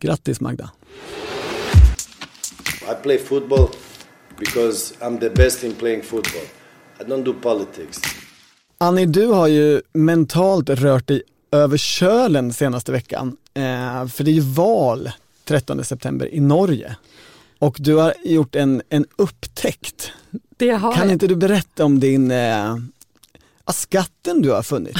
Grattis 0.00 0.40
Magda. 0.40 0.70
I 2.82 3.02
play 3.02 3.18
football 3.18 3.68
because 4.38 4.94
I'm 5.00 5.20
the 5.20 5.30
best 5.30 5.64
in 5.64 5.74
playing 5.74 6.02
football. 6.02 6.42
I 7.00 7.04
don't 7.04 7.24
do 7.24 7.34
politics. 7.34 8.00
Annie, 8.78 9.06
du 9.06 9.26
har 9.26 9.46
ju 9.46 9.82
mentalt 9.92 10.70
rört 10.70 11.06
dig 11.06 11.22
över 11.50 11.76
kölen 11.76 12.52
senaste 12.52 12.92
veckan. 12.92 13.36
Eh, 13.54 14.06
för 14.06 14.24
det 14.24 14.30
är 14.30 14.34
ju 14.34 14.40
val 14.40 15.10
13 15.44 15.84
september 15.84 16.34
i 16.34 16.40
Norge. 16.40 16.96
Och 17.58 17.76
du 17.78 17.94
har 17.94 18.14
gjort 18.24 18.56
en, 18.56 18.82
en 18.88 19.06
upptäckt. 19.16 20.12
Har 20.60 20.92
kan 20.92 21.02
jag. 21.02 21.12
inte 21.12 21.26
du 21.26 21.36
berätta 21.36 21.84
om 21.84 22.00
din 22.00 22.30
eh, 22.30 22.76
skatten 23.72 24.42
du 24.42 24.50
har 24.50 24.62
funnit? 24.62 24.96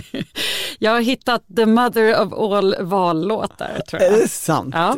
jag 0.78 0.90
har 0.90 1.00
hittat 1.00 1.42
the 1.56 1.66
mother 1.66 2.20
of 2.20 2.32
all 2.32 2.76
vallåtar 2.80 3.80
tror 3.88 4.02
jag. 4.02 4.12
Är 4.12 4.20
det 4.20 4.28
sant? 4.28 4.74
Ja. 4.74 4.96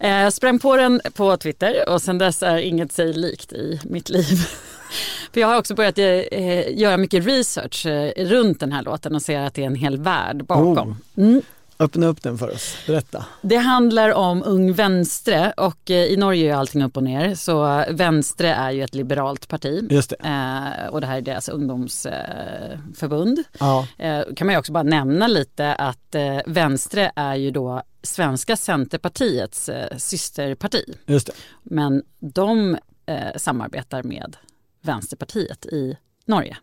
Eh, 0.00 0.28
sprang 0.30 0.58
på 0.58 0.76
den 0.76 1.00
på 1.14 1.36
Twitter 1.36 1.88
och 1.88 2.02
sen 2.02 2.18
dess 2.18 2.42
är 2.42 2.56
inget 2.56 2.92
sig 2.92 3.12
likt 3.12 3.52
i 3.52 3.80
mitt 3.84 4.08
liv. 4.08 4.48
För 5.32 5.40
jag 5.40 5.48
har 5.48 5.58
också 5.58 5.74
börjat 5.74 5.98
eh, 5.98 6.78
göra 6.78 6.96
mycket 6.96 7.26
research 7.26 7.86
eh, 7.86 8.12
runt 8.16 8.60
den 8.60 8.72
här 8.72 8.82
låten 8.82 9.14
och 9.14 9.22
ser 9.22 9.40
att 9.40 9.54
det 9.54 9.62
är 9.62 9.66
en 9.66 9.74
hel 9.74 9.98
värld 9.98 10.44
bakom. 10.44 10.90
Oh. 11.16 11.24
Mm. 11.24 11.42
Öppna 11.80 12.06
upp 12.06 12.22
den 12.22 12.38
för 12.38 12.50
oss, 12.50 12.76
berätta. 12.86 13.24
Det 13.42 13.56
handlar 13.56 14.14
om 14.14 14.42
Ung 14.46 14.72
Vänstre 14.72 15.52
och 15.56 15.90
eh, 15.90 16.04
i 16.04 16.16
Norge 16.16 16.52
är 16.52 16.56
allting 16.56 16.82
upp 16.82 16.96
och 16.96 17.02
ner. 17.02 17.34
Så 17.34 17.84
Vänstre 17.90 18.54
är 18.54 18.70
ju 18.70 18.82
ett 18.82 18.94
liberalt 18.94 19.48
parti. 19.48 19.86
Just 19.90 20.10
det. 20.10 20.16
Eh, 20.16 20.86
och 20.88 21.00
det 21.00 21.06
här 21.06 21.16
är 21.16 21.20
deras 21.20 21.48
ungdomsförbund. 21.48 23.44
Ja. 23.60 23.86
Eh, 23.98 24.22
kan 24.36 24.46
man 24.46 24.54
ju 24.54 24.58
också 24.58 24.72
bara 24.72 24.82
nämna 24.82 25.26
lite 25.26 25.74
att 25.74 26.14
eh, 26.14 26.38
Vänstre 26.46 27.12
är 27.16 27.34
ju 27.34 27.50
då 27.50 27.82
svenska 28.02 28.56
Centerpartiets 28.56 29.68
eh, 29.68 29.96
systerparti. 29.96 30.84
Just 31.06 31.26
det. 31.26 31.32
Men 31.62 32.02
de 32.18 32.78
eh, 33.06 33.36
samarbetar 33.36 34.02
med 34.02 34.36
Vänsterpartiet 34.82 35.66
i 35.66 35.96
Norge. 36.24 36.56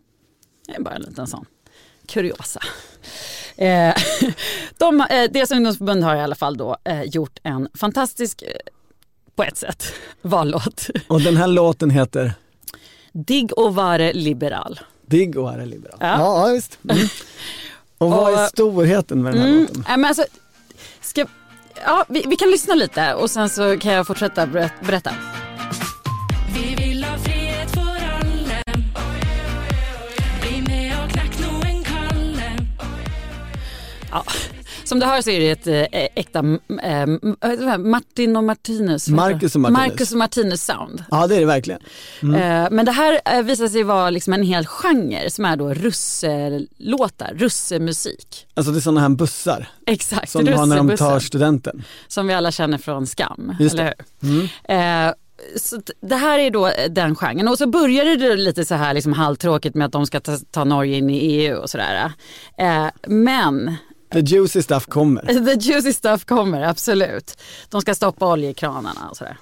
Det 0.66 0.74
är 0.74 0.80
bara 0.80 0.94
en 0.94 1.02
liten 1.02 1.26
sån 1.26 1.46
kuriosa. 2.06 2.60
Eh, 3.56 3.94
de, 4.78 5.00
eh, 5.00 5.30
deras 5.30 5.50
ungdomsförbund 5.50 6.04
har 6.04 6.16
i 6.16 6.20
alla 6.20 6.34
fall 6.34 6.56
då 6.56 6.76
eh, 6.84 7.02
gjort 7.02 7.38
en 7.42 7.68
fantastisk, 7.74 8.42
eh, 8.42 8.48
på 9.36 9.42
ett 9.42 9.56
sätt, 9.56 9.92
vallåt. 10.22 10.90
Och 11.08 11.20
den 11.20 11.36
här 11.36 11.46
låten 11.46 11.90
heter? 11.90 12.32
Digg 13.12 13.52
och 13.52 13.74
vare 13.74 14.12
liberal. 14.12 14.80
Digg 15.06 15.36
och 15.36 15.44
vare 15.44 15.66
liberal. 15.66 15.96
Ja, 16.00 16.18
ja 16.18 16.52
visst. 16.52 16.78
Mm. 16.90 17.06
Och 17.98 18.10
vad 18.10 18.34
är 18.34 18.46
storheten 18.46 19.22
med 19.22 19.32
den 19.32 19.42
här 19.42 19.48
mm, 19.48 19.60
låten? 19.60 19.84
men 19.86 20.04
alltså, 20.04 20.24
ska, 21.00 21.26
ja, 21.84 22.04
vi, 22.08 22.24
vi, 22.28 22.36
kan 22.36 22.50
lyssna 22.50 22.74
lite 22.74 23.14
och 23.14 23.30
sen 23.30 23.48
så 23.48 23.78
kan 23.78 23.92
jag 23.92 24.06
fortsätta 24.06 24.46
berätta. 24.46 25.14
Ja, 34.10 34.24
Som 34.84 34.98
du 35.00 35.06
hör 35.06 35.22
så 35.22 35.30
är 35.30 35.40
det 35.40 35.50
ett 35.50 35.66
eh, 35.92 36.08
äkta 36.14 36.38
äh, 36.82 37.78
Martin 37.78 38.36
och 38.36 38.44
Martinus. 38.44 39.08
Marcus 39.08 39.54
och 39.54 39.60
Martinus. 39.60 39.88
Marcus 39.88 40.12
och 40.12 40.18
Martinus 40.18 40.64
sound. 40.64 41.04
Ja 41.10 41.26
det 41.26 41.36
är 41.36 41.40
det 41.40 41.46
verkligen. 41.46 41.80
Eh, 42.22 42.66
Men 42.70 42.84
det 42.84 42.92
här 42.92 43.42
visar 43.42 43.68
sig 43.68 43.82
vara 43.82 44.10
liksom 44.10 44.32
en 44.32 44.42
hel 44.42 44.66
genre 44.66 45.30
som 45.30 45.44
är 45.44 45.56
då 45.56 45.74
russelåtar, 45.74 47.34
russemusik. 47.36 48.46
Alltså 48.54 48.72
det 48.72 48.78
är 48.78 48.80
sådana 48.80 49.00
här 49.00 49.08
bussar 49.08 49.68
Exakt, 49.86 50.30
som 50.30 50.46
har 50.48 50.66
när 50.66 50.76
de 50.76 50.96
tar 50.96 51.20
studenten. 51.20 51.84
Som 52.08 52.26
vi 52.26 52.34
alla 52.34 52.50
känner 52.50 52.78
från 52.78 53.06
Skam, 53.06 53.56
Just 53.60 53.74
eller 53.74 53.94
hur? 54.20 54.48
Eh, 54.68 55.12
så 55.56 55.80
det 56.00 56.16
här 56.16 56.38
är 56.38 56.50
då 56.50 56.70
den 56.90 57.14
genren 57.16 57.48
och 57.48 57.58
så 57.58 57.66
började 57.66 58.16
det 58.16 58.36
lite 58.36 58.64
så 58.64 58.74
här 58.74 58.94
liksom 58.94 59.12
halvtråkigt 59.12 59.74
med 59.74 59.86
att 59.86 59.92
de 59.92 60.06
ska 60.06 60.20
ta, 60.20 60.38
ta 60.50 60.64
Norge 60.64 60.96
in 60.96 61.10
i 61.10 61.18
EU 61.18 61.56
och 61.56 61.70
sådär. 61.70 62.12
Men 63.06 63.76
The 64.12 64.20
juicy 64.20 64.62
stuff 64.62 64.86
kommer. 64.86 65.22
the 65.46 65.54
juicy 65.54 65.92
stuff 65.92 66.24
kommer, 66.24 66.62
absolut. 66.62 67.36
De 67.68 67.80
ska 67.80 67.94
stoppa 67.94 68.32
oljekranarna 68.32 69.08
och 69.10 69.16
sådär. 69.16 69.38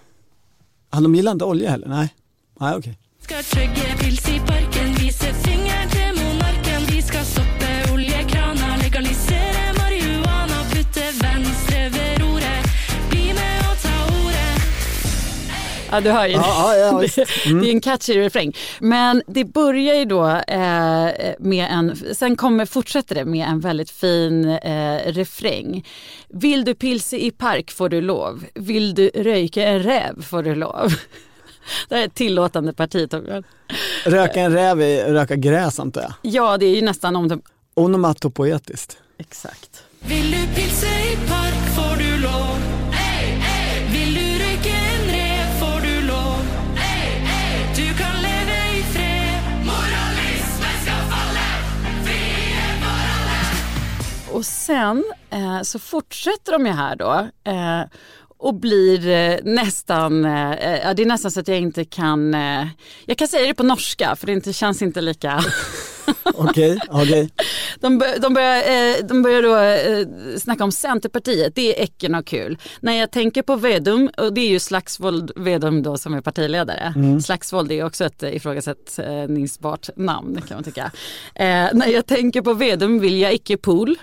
Ja, 0.92 1.00
de 1.00 1.14
gillar 1.14 1.32
inte 1.32 1.44
olja 1.44 1.70
heller, 1.70 1.88
nej. 1.88 2.14
Nej 2.60 2.74
okej. 2.76 2.98
Skal 3.20 3.42
chugge 3.42 3.96
pils 4.00 4.28
i 4.28 4.38
parken, 4.38 4.94
vise 4.94 5.34
fingeren 5.34 5.88
til 5.90 6.24
monarken. 6.24 6.82
Vi 6.88 7.02
skal 7.02 7.24
stoppe 7.24 7.63
Ja, 15.94 16.00
du 16.00 16.10
hör 16.10 16.26
ju. 16.26 16.32
Ja, 16.32 16.76
ja, 16.76 16.86
ja, 16.86 16.98
visst. 16.98 17.18
Mm. 17.46 17.62
Det 17.62 17.68
är 17.68 17.70
en 17.70 17.80
catchy 17.80 18.16
refräng. 18.18 18.52
Men 18.78 19.22
det 19.26 19.44
börjar 19.44 19.94
ju 19.94 20.04
då 20.04 20.26
eh, 20.26 21.08
med 21.38 21.68
en, 21.70 21.96
sen 22.14 22.36
kommer, 22.36 22.66
fortsätter 22.66 23.14
det 23.14 23.24
med 23.24 23.48
en 23.48 23.60
väldigt 23.60 23.90
fin 23.90 24.44
eh, 24.44 25.12
refräng. 25.12 25.86
Vill 26.28 26.64
du 26.64 26.74
pilsa 26.74 27.16
i 27.16 27.30
park 27.30 27.70
får 27.70 27.88
du 27.88 28.00
lov. 28.00 28.44
Vill 28.54 28.94
du 28.94 29.08
röjka 29.08 29.62
en 29.62 29.82
räv 29.82 30.22
får 30.22 30.42
du 30.42 30.54
lov. 30.54 30.94
Det 31.88 31.94
här 31.94 32.02
är 32.02 32.06
ett 32.06 32.14
tillåtande 32.14 32.72
parti 32.72 33.10
Torbjörn. 33.10 33.44
Röka 34.04 34.40
en 34.40 34.52
räv 34.52 34.82
är 34.82 35.12
röka 35.12 35.36
gräs 35.36 35.80
antar 35.80 36.02
jag. 36.02 36.12
Ja, 36.22 36.56
det 36.56 36.66
är 36.66 36.74
ju 36.74 36.82
nästan 36.82 37.16
om... 37.16 37.42
Onomatopoetiskt. 37.74 38.96
Exakt. 39.18 39.82
Vill 40.00 40.30
du 40.30 40.54
pilse 40.54 40.86
i 40.86 41.16
park 41.28 41.43
Och 54.34 54.46
sen 54.46 55.04
eh, 55.30 55.62
så 55.62 55.78
fortsätter 55.78 56.52
de 56.52 56.66
ju 56.66 56.72
här 56.72 56.96
då 56.96 57.28
eh, 57.50 57.82
och 58.38 58.54
blir 58.54 59.08
eh, 59.08 59.38
nästan, 59.44 60.24
eh, 60.24 60.78
ja, 60.84 60.94
det 60.94 61.02
är 61.02 61.06
nästan 61.06 61.30
så 61.30 61.40
att 61.40 61.48
jag 61.48 61.58
inte 61.58 61.84
kan, 61.84 62.34
eh, 62.34 62.66
jag 63.06 63.18
kan 63.18 63.28
säga 63.28 63.46
det 63.46 63.54
på 63.54 63.62
norska 63.62 64.16
för 64.16 64.26
det 64.26 64.32
inte, 64.32 64.52
känns 64.52 64.82
inte 64.82 65.00
lika 65.00 65.44
Okej, 66.24 66.78
okej. 66.88 67.30
De, 67.80 67.98
bör, 67.98 68.18
de, 68.20 68.34
börjar, 68.34 68.56
eh, 68.56 69.06
de 69.06 69.22
börjar 69.22 69.42
då 69.42 69.56
eh, 69.56 70.36
snacka 70.38 70.64
om 70.64 70.72
Centerpartiet, 70.72 71.54
det 71.54 71.78
är 71.78 71.84
äcken 71.84 72.14
och 72.14 72.26
kul. 72.26 72.58
När 72.80 72.92
jag 72.92 73.10
tänker 73.10 73.42
på 73.42 73.56
Vedum, 73.56 74.10
och 74.16 74.34
det 74.34 74.40
är 74.40 74.48
ju 74.48 74.58
Slagsvold 74.58 75.32
Vedum 75.36 75.82
då 75.82 75.96
som 75.96 76.14
är 76.14 76.20
partiledare. 76.20 76.94
Slagsvold 77.24 77.72
är 77.72 77.84
också 77.84 78.04
ett 78.04 78.22
eh, 78.22 78.36
ifrågasättningsbart 78.36 79.90
namn 79.96 80.40
kan 80.48 80.56
man 80.56 80.64
tycka. 80.64 80.90
Eh, 81.34 81.68
när 81.72 81.88
jag 81.88 82.06
tänker 82.06 82.42
på 82.42 82.54
Vedum 82.54 83.00
vill 83.00 83.18
jag 83.18 83.34
icke 83.34 83.56
pool. 83.56 83.96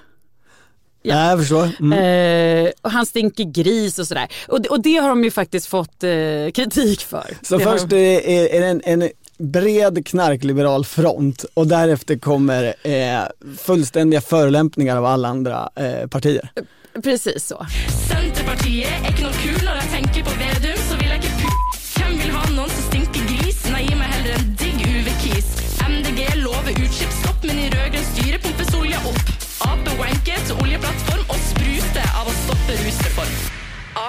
Ja. 1.03 1.15
Ja. 1.15 1.29
Jag 1.29 1.39
förstår. 1.39 1.69
Mm. 1.79 2.65
Eh, 2.65 2.71
och 2.81 2.91
han 2.91 3.05
stinker 3.05 3.43
gris 3.43 3.99
och 3.99 4.07
sådär. 4.07 4.27
Och, 4.47 4.61
det- 4.61 4.69
och 4.69 4.81
det 4.81 4.95
har 4.97 5.09
de 5.09 5.23
ju 5.23 5.31
faktiskt 5.31 5.67
fått 5.67 6.03
eh, 6.03 6.51
kritik 6.53 7.01
för. 7.01 7.37
Så 7.41 7.57
det 7.57 7.63
först 7.63 7.89
de- 7.89 7.95
är, 8.15 8.21
är 8.29 8.47
är 8.55 8.59
det 8.61 8.67
en, 8.67 8.81
en 9.01 9.09
bred 9.37 10.05
knarkliberal 10.07 10.85
front 10.85 11.45
och 11.53 11.67
därefter 11.67 12.17
kommer 12.17 12.73
eh, 12.83 13.21
fullständiga 13.57 14.21
förolämpningar 14.21 14.97
av 14.97 15.05
alla 15.05 15.27
andra 15.27 15.69
eh, 15.75 16.07
partier. 16.07 16.51
Precis 17.03 17.47
så. 17.47 17.65
Senterpartiet 18.09 18.87
er 18.91 19.05
ikke 19.13 19.23
noe 19.23 19.37
kul 19.39 19.59
når 19.65 19.77
jeg 19.79 19.89
tenker 19.93 20.25
på 20.27 20.33
Vedum, 20.41 20.81
så 20.89 20.97
vil 20.99 21.07
jeg 21.13 21.21
ikke 21.23 21.35
pu... 21.39 21.49
Hvem 21.95 22.17
vil 22.19 22.33
ha 22.35 22.41
noen 22.55 22.69
som 22.73 22.83
stinker 22.89 23.23
gris? 23.31 23.61
Nei, 23.71 23.85
gi 23.87 23.95
meg 23.95 24.11
heller 24.11 24.35
en 24.41 24.49
digg 24.59 24.81
UV-kis. 24.91 25.47
MDG 25.87 26.19
lover 26.43 26.75
utslippsstopp, 26.75 27.47
men 27.47 27.61
i 27.63 27.69
rød-grønn 27.73 28.07
styre 28.11 28.39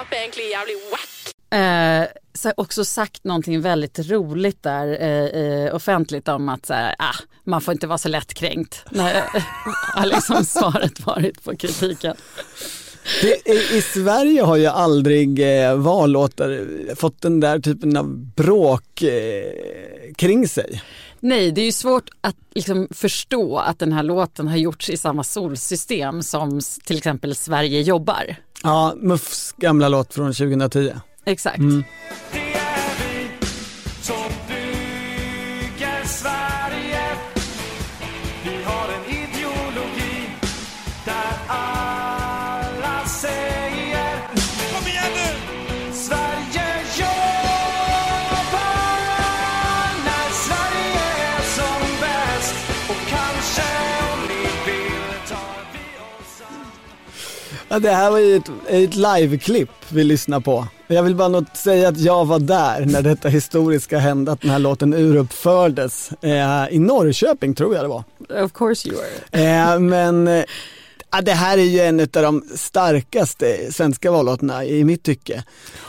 Ap 0.03 0.11
er 0.11 0.25
egentlig 0.25 0.49
jævlig 0.51 0.75
wack. 0.91 1.33
eh, 1.59 2.05
så 2.33 2.53
också 2.57 2.85
sagt 2.85 3.23
någonting 3.23 3.61
väldigt 3.61 3.99
roligt 3.99 4.63
där 4.63 4.87
eh, 5.01 5.41
eh, 5.41 5.75
offentligt 5.75 6.27
om 6.27 6.49
att 6.49 6.65
så 6.65 6.73
här, 6.73 6.95
ah, 6.99 7.15
man 7.43 7.61
får 7.61 7.71
inte 7.71 7.87
vara 7.87 7.97
så 7.97 8.09
lättkränkt. 8.09 8.85
När, 8.89 9.13
har 9.95 10.05
liksom 10.05 10.45
svaret 10.45 11.05
varit 11.05 11.43
på 11.43 11.55
kritiken. 11.55 12.15
Det, 13.21 13.49
i, 13.49 13.77
I 13.77 13.81
Sverige 13.81 14.41
har 14.41 14.55
ju 14.55 14.65
aldrig 14.65 15.39
eh, 15.65 15.75
vallåtar 15.75 16.95
fått 16.95 17.21
den 17.21 17.39
där 17.39 17.59
typen 17.59 17.97
av 17.97 18.17
bråk 18.17 19.01
eh, 19.01 20.13
kring 20.15 20.47
sig. 20.47 20.81
Nej, 21.23 21.51
det 21.51 21.61
är 21.61 21.65
ju 21.65 21.71
svårt 21.71 22.09
att 22.21 22.35
liksom 22.55 22.87
förstå 22.91 23.57
att 23.57 23.79
den 23.79 23.93
här 23.93 24.03
låten 24.03 24.47
har 24.47 24.57
gjorts 24.57 24.89
i 24.89 24.97
samma 24.97 25.23
solsystem 25.23 26.23
som 26.23 26.59
till 26.85 26.97
exempel 26.97 27.35
Sverige 27.35 27.81
jobbar. 27.81 28.35
Ja, 28.63 28.93
Muffs 28.97 29.53
gamla 29.57 29.89
låt 29.89 30.13
från 30.13 30.33
2010. 30.33 30.93
Exakt. 31.25 31.61
Det 32.33 32.52
Ja, 57.73 57.79
det 57.79 57.91
här 57.91 58.11
var 58.11 58.19
ju 58.19 58.35
ett, 58.35 58.51
ett 58.67 58.95
liveklipp 58.95 59.69
vi 59.89 60.03
lyssnar 60.03 60.39
på. 60.39 60.67
Jag 60.87 61.03
vill 61.03 61.15
bara 61.15 61.27
något 61.27 61.57
säga 61.57 61.89
att 61.89 61.99
jag 61.99 62.25
var 62.25 62.39
där 62.39 62.85
när 62.85 63.01
detta 63.01 63.29
historiska 63.29 63.99
hände, 63.99 64.31
att 64.31 64.41
den 64.41 64.49
här 64.49 64.59
låten 64.59 64.93
uruppfördes 64.93 66.11
eh, 66.21 66.67
i 66.71 66.79
Norrköping 66.79 67.55
tror 67.55 67.75
jag 67.75 67.83
det 67.83 67.87
var. 67.87 68.03
Of 68.43 68.53
course 68.53 68.89
you 68.89 68.97
are. 69.31 69.73
Eh, 69.73 69.79
men 69.79 70.27
eh, 70.27 70.43
det 71.23 71.31
här 71.31 71.57
är 71.57 71.63
ju 71.63 71.79
en 71.79 71.99
av 71.99 72.07
de 72.07 72.43
starkaste 72.55 73.71
svenska 73.71 74.11
vallåtarna 74.11 74.65
i 74.65 74.83
mitt 74.83 75.03
tycke. 75.03 75.43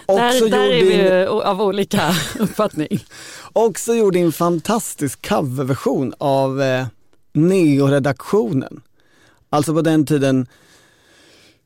Också, 0.07 0.44
Där, 0.44 0.51
där 0.51 0.59
är 0.59 0.79
gjorde 0.79 0.97
vi 0.97 1.09
en, 1.09 1.29
av 1.29 1.62
olika 1.62 2.14
uppfattning. 2.38 3.05
också 3.53 3.94
gjorde 3.94 4.18
en 4.18 4.33
fantastisk 4.33 5.29
coverversion 5.29 6.14
av 6.18 6.62
eh, 6.62 6.87
Neo-redaktionen. 7.33 8.81
Alltså 9.51 9.75
på 9.75 9.83
den 9.83 10.07
tiden 10.07 10.47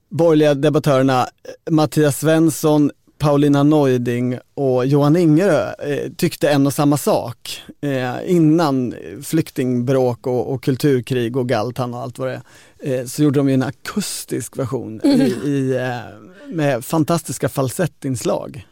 borgerliga 0.09 0.55
debattörerna 0.55 1.23
eh, 1.23 1.73
Mattias 1.73 2.19
Svensson, 2.19 2.91
Paulina 3.19 3.63
Neuding 3.63 4.39
och 4.55 4.87
Johan 4.87 5.17
Ingerö 5.17 5.73
eh, 5.73 6.13
tyckte 6.17 6.51
en 6.51 6.67
och 6.67 6.75
samma 6.75 6.97
sak 6.97 7.63
eh, 7.81 8.17
innan 8.27 8.95
flyktingbråk 9.23 10.27
och, 10.27 10.53
och 10.53 10.63
kulturkrig 10.63 11.37
och 11.37 11.49
Galtan 11.49 11.95
och 11.95 12.01
allt 12.01 12.19
vad 12.19 12.29
det 12.29 12.43
är. 12.79 13.07
Så 13.07 13.23
gjorde 13.23 13.39
de 13.39 13.49
ju 13.49 13.55
en 13.55 13.63
akustisk 13.63 14.59
version 14.59 15.01
i, 15.05 15.49
i, 15.49 15.77
eh, 15.77 16.55
med 16.55 16.85
fantastiska 16.85 17.49
falsettinslag. 17.49 18.67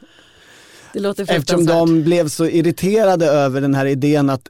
Det 0.93 1.01
låter 1.01 1.31
Eftersom 1.31 1.67
de 1.67 2.03
blev 2.03 2.29
så 2.29 2.47
irriterade 2.47 3.27
över 3.27 3.61
den 3.61 3.75
här 3.75 3.87
idén 3.87 4.31
att 4.31 4.49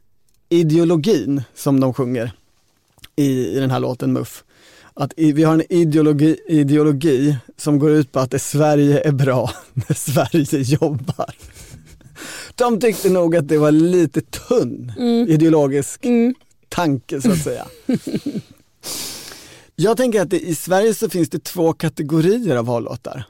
ideologin 0.49 1.42
som 1.55 1.81
de 1.81 1.94
sjunger 1.94 2.33
i, 3.16 3.57
i 3.57 3.61
den 3.61 3.70
här 3.70 3.81
låten 3.81 4.12
Muff, 4.12 4.44
att 4.96 5.12
vi 5.16 5.42
har 5.44 5.54
en 5.54 5.72
ideologi, 5.72 6.37
ideologi 6.48 7.37
som 7.56 7.78
går 7.78 7.90
ut 7.90 8.12
på 8.12 8.20
att 8.20 8.30
det 8.30 8.38
Sverige 8.38 9.00
är 9.00 9.12
bra 9.12 9.50
när 9.72 9.94
Sverige 9.94 10.62
jobbar. 10.62 11.35
De 12.54 12.80
tyckte 12.80 13.11
nog 13.11 13.37
att 13.37 13.48
det 13.48 13.59
var 13.59 13.72
lite 13.72 14.20
tunn 14.20 14.92
ideologisk 15.28 16.04
tanke 16.68 17.20
så 17.20 17.32
att 17.32 17.42
säga. 17.42 17.66
Jag 19.76 19.96
tänker 19.96 20.20
att 20.20 20.30
det, 20.30 20.40
i 20.40 20.54
Sverige 20.54 20.94
så 20.94 21.09
finns 21.09 21.28
det 21.28 21.44
två 21.44 21.72
kategorier 21.72 22.56
av 22.56 22.66
vallåtar. 22.66 23.24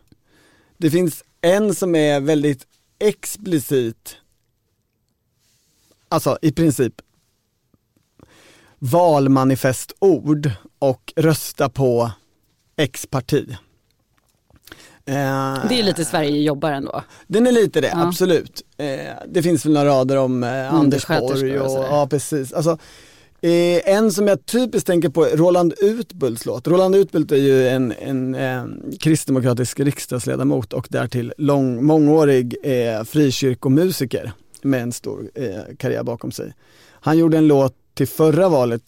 Det 0.79 0.91
finns 0.91 1.25
en 1.41 1.75
som 1.75 1.95
är 1.95 2.21
väldigt 2.21 2.67
explicit, 2.99 4.17
alltså 6.09 6.39
i 6.43 6.53
princip 6.53 6.95
valmanifestord 8.79 10.51
och 10.79 11.13
rösta 11.17 11.69
på 11.69 12.11
X-parti. 12.77 13.57
Eh, 15.07 15.15
Det 15.69 15.81
är 15.81 15.83
lite 15.83 16.05
Sverige 16.05 16.43
jobbar 16.43 16.73
ändå. 16.73 17.03
Den 17.27 17.47
är 17.47 17.53
lite 17.53 17.81
det, 17.81 17.89
Ja. 17.89 18.07
absolut. 18.09 18.63
Eh, 18.77 18.87
det 19.29 19.43
finns 19.43 19.67
väl 19.67 19.73
några 19.73 19.89
rader 19.89 20.17
om 20.17 20.45
eh, 20.45 20.75
Anders 20.75 21.07
Borg 21.07 21.59
och 21.61 21.79
och, 21.79 21.85
ja 21.85 22.07
precis. 22.11 22.53
Alltså, 22.53 22.79
en 23.85 24.13
som 24.13 24.29
jag 24.29 24.47
typiskt 24.47 24.87
tänker 24.87 25.09
på 25.09 25.25
är 25.27 25.37
Roland 25.37 25.75
Utbults 25.79 26.47
låt. 26.47 26.67
Roland 26.69 26.95
Utbult 26.97 27.33
är 27.33 27.37
ju 27.37 27.69
en, 27.69 27.93
en 27.99 28.35
eh, 28.35 28.65
kristdemokratisk 29.01 29.81
riksdagsledamot 29.81 30.73
och 30.73 30.87
därtill 30.91 31.33
lång, 31.39 31.85
mångårig 31.85 32.57
eh, 32.63 33.05
frikyrkomusiker 33.05 34.33
med 34.63 34.83
en 34.83 34.93
stor 34.93 35.31
eh, 35.35 35.77
karriär 35.79 36.03
bakom 36.03 36.33
sig. 36.33 36.53
Han 36.91 37.19
gjorde 37.19 37.39
en 37.39 37.47
låt 37.49 37.75
till 37.97 38.09
förra 38.09 38.49
valet 38.49 38.83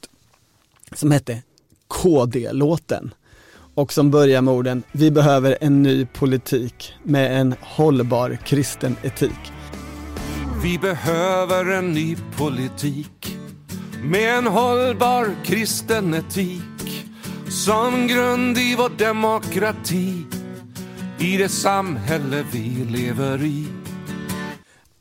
som 0.92 1.10
hette 1.10 1.42
KD-låten 1.88 3.14
och 3.74 3.92
som 3.92 4.10
börjar 4.10 4.42
med 4.42 4.54
orden 4.54 4.82
Vi 4.92 5.10
behöver 5.10 5.58
en 5.60 5.82
ny 5.82 6.06
politik 6.06 6.92
med 7.02 7.40
en 7.40 7.54
hållbar 7.60 8.38
kristen 8.44 8.96
etik. 9.02 9.52
Vi 10.62 10.78
behöver 10.78 11.70
en 11.70 11.92
ny 11.92 12.16
politik 12.36 13.36
med 14.02 14.38
en 14.38 14.46
hållbar 14.46 15.34
kristen 15.44 16.14
etik 16.14 17.06
som 17.48 18.06
grund 18.06 18.58
i 18.58 18.74
vår 18.78 18.98
demokrati 18.98 20.24
i 21.18 21.36
det 21.36 21.48
samhälle 21.48 22.44
vi 22.52 22.86
lever 22.90 23.42
i. 23.42 23.77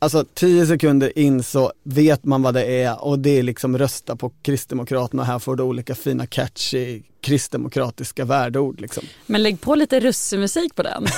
Alltså 0.00 0.24
10 0.34 0.66
sekunder 0.66 1.18
in 1.18 1.42
så 1.42 1.72
vet 1.82 2.24
man 2.24 2.42
vad 2.42 2.54
det 2.54 2.82
är 2.82 3.04
och 3.04 3.18
det 3.18 3.38
är 3.38 3.42
liksom 3.42 3.78
rösta 3.78 4.16
på 4.16 4.32
Kristdemokraterna. 4.42 5.24
Här 5.24 5.38
får 5.38 5.56
du 5.56 5.62
olika 5.62 5.94
fina 5.94 6.26
catchy 6.26 7.02
kristdemokratiska 7.20 8.24
värdeord 8.24 8.80
liksom. 8.80 9.04
Men 9.26 9.42
lägg 9.42 9.60
på 9.60 9.74
lite 9.74 10.00
russemusik 10.00 10.74
på 10.74 10.82
den. 10.82 11.06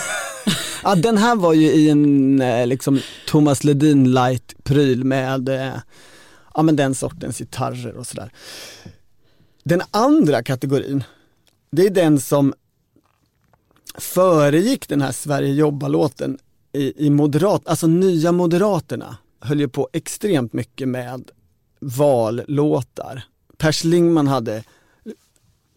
Ja, 0.83 0.95
den 0.95 1.19
här 1.19 1.37
var 1.37 1.53
ju 1.53 1.67
i 1.67 1.91
en 1.91 2.41
eh, 2.41 2.67
liksom 2.67 3.01
Thomas 3.27 3.65
Ledin 3.65 4.13
light 4.13 4.65
pryl 4.65 5.05
med 5.05 5.49
eh, 5.49 5.75
ja, 6.55 6.63
men 6.63 6.77
den 6.77 6.95
sortens 6.95 7.39
gitarrer 7.39 7.97
och 7.97 8.07
sådär. 8.07 8.33
Den 9.65 9.83
andra 9.91 10.43
kategorin, 10.43 11.05
det 11.71 11.87
är 11.87 11.91
den 11.91 12.21
som 12.21 12.55
föregick 13.99 14.89
den 14.89 15.03
här 15.03 15.13
Sverige 15.13 15.53
jobbar-låten 15.53 16.39
i, 16.73 17.07
i 17.07 17.11
Moderat, 17.11 17.69
alltså 17.69 17.87
nya 17.87 18.33
Moderaterna 18.33 19.17
höll 19.41 19.61
ju 19.61 19.69
på 19.69 19.89
extremt 19.93 20.53
mycket 20.53 20.89
med 20.89 21.31
vallåtar. 21.81 23.23
Per 23.57 23.73
Schlingmann 23.73 24.27
hade 24.29 24.65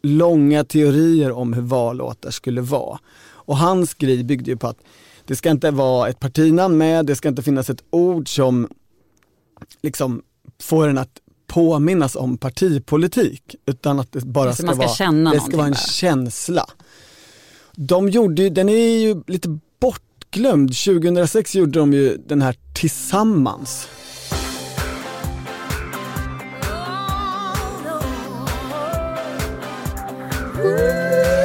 långa 0.03 0.63
teorier 0.63 1.31
om 1.31 1.53
hur 1.53 1.61
vallåtar 1.61 2.31
skulle 2.31 2.61
vara. 2.61 2.99
Och 3.25 3.57
hans 3.57 3.93
grej 3.93 4.23
byggde 4.23 4.51
ju 4.51 4.57
på 4.57 4.67
att 4.67 4.77
det 5.25 5.35
ska 5.35 5.49
inte 5.49 5.71
vara 5.71 6.09
ett 6.09 6.19
partinamn 6.19 6.77
med, 6.77 7.05
det 7.05 7.15
ska 7.15 7.29
inte 7.29 7.43
finnas 7.43 7.69
ett 7.69 7.83
ord 7.89 8.35
som 8.35 8.67
liksom 9.81 10.21
får 10.59 10.87
en 10.87 10.97
att 10.97 11.19
påminnas 11.47 12.15
om 12.15 12.37
partipolitik, 12.37 13.55
utan 13.65 13.99
att 13.99 14.11
det 14.11 14.25
bara 14.25 14.47
Alltså, 14.47 14.63
ska, 14.63 14.71
ska 14.71 14.81
vara, 14.81 14.95
känna 14.95 15.31
det 15.31 15.39
ska 15.39 15.57
vara 15.57 15.67
en 15.67 15.71
bara. 15.71 15.77
känsla. 15.79 16.65
De 17.75 18.09
gjorde 18.09 18.41
ju, 18.43 18.49
den 18.49 18.69
är 18.69 18.99
ju 18.99 19.23
lite 19.27 19.59
bortglömd, 20.33 20.69
2006 20.69 21.55
gjorde 21.55 21.79
de 21.79 21.93
ju 21.93 22.17
den 22.17 22.41
här 22.41 22.55
Tillsammans. 22.73 23.87
Oh, 30.63 31.33
Kom 31.33 31.42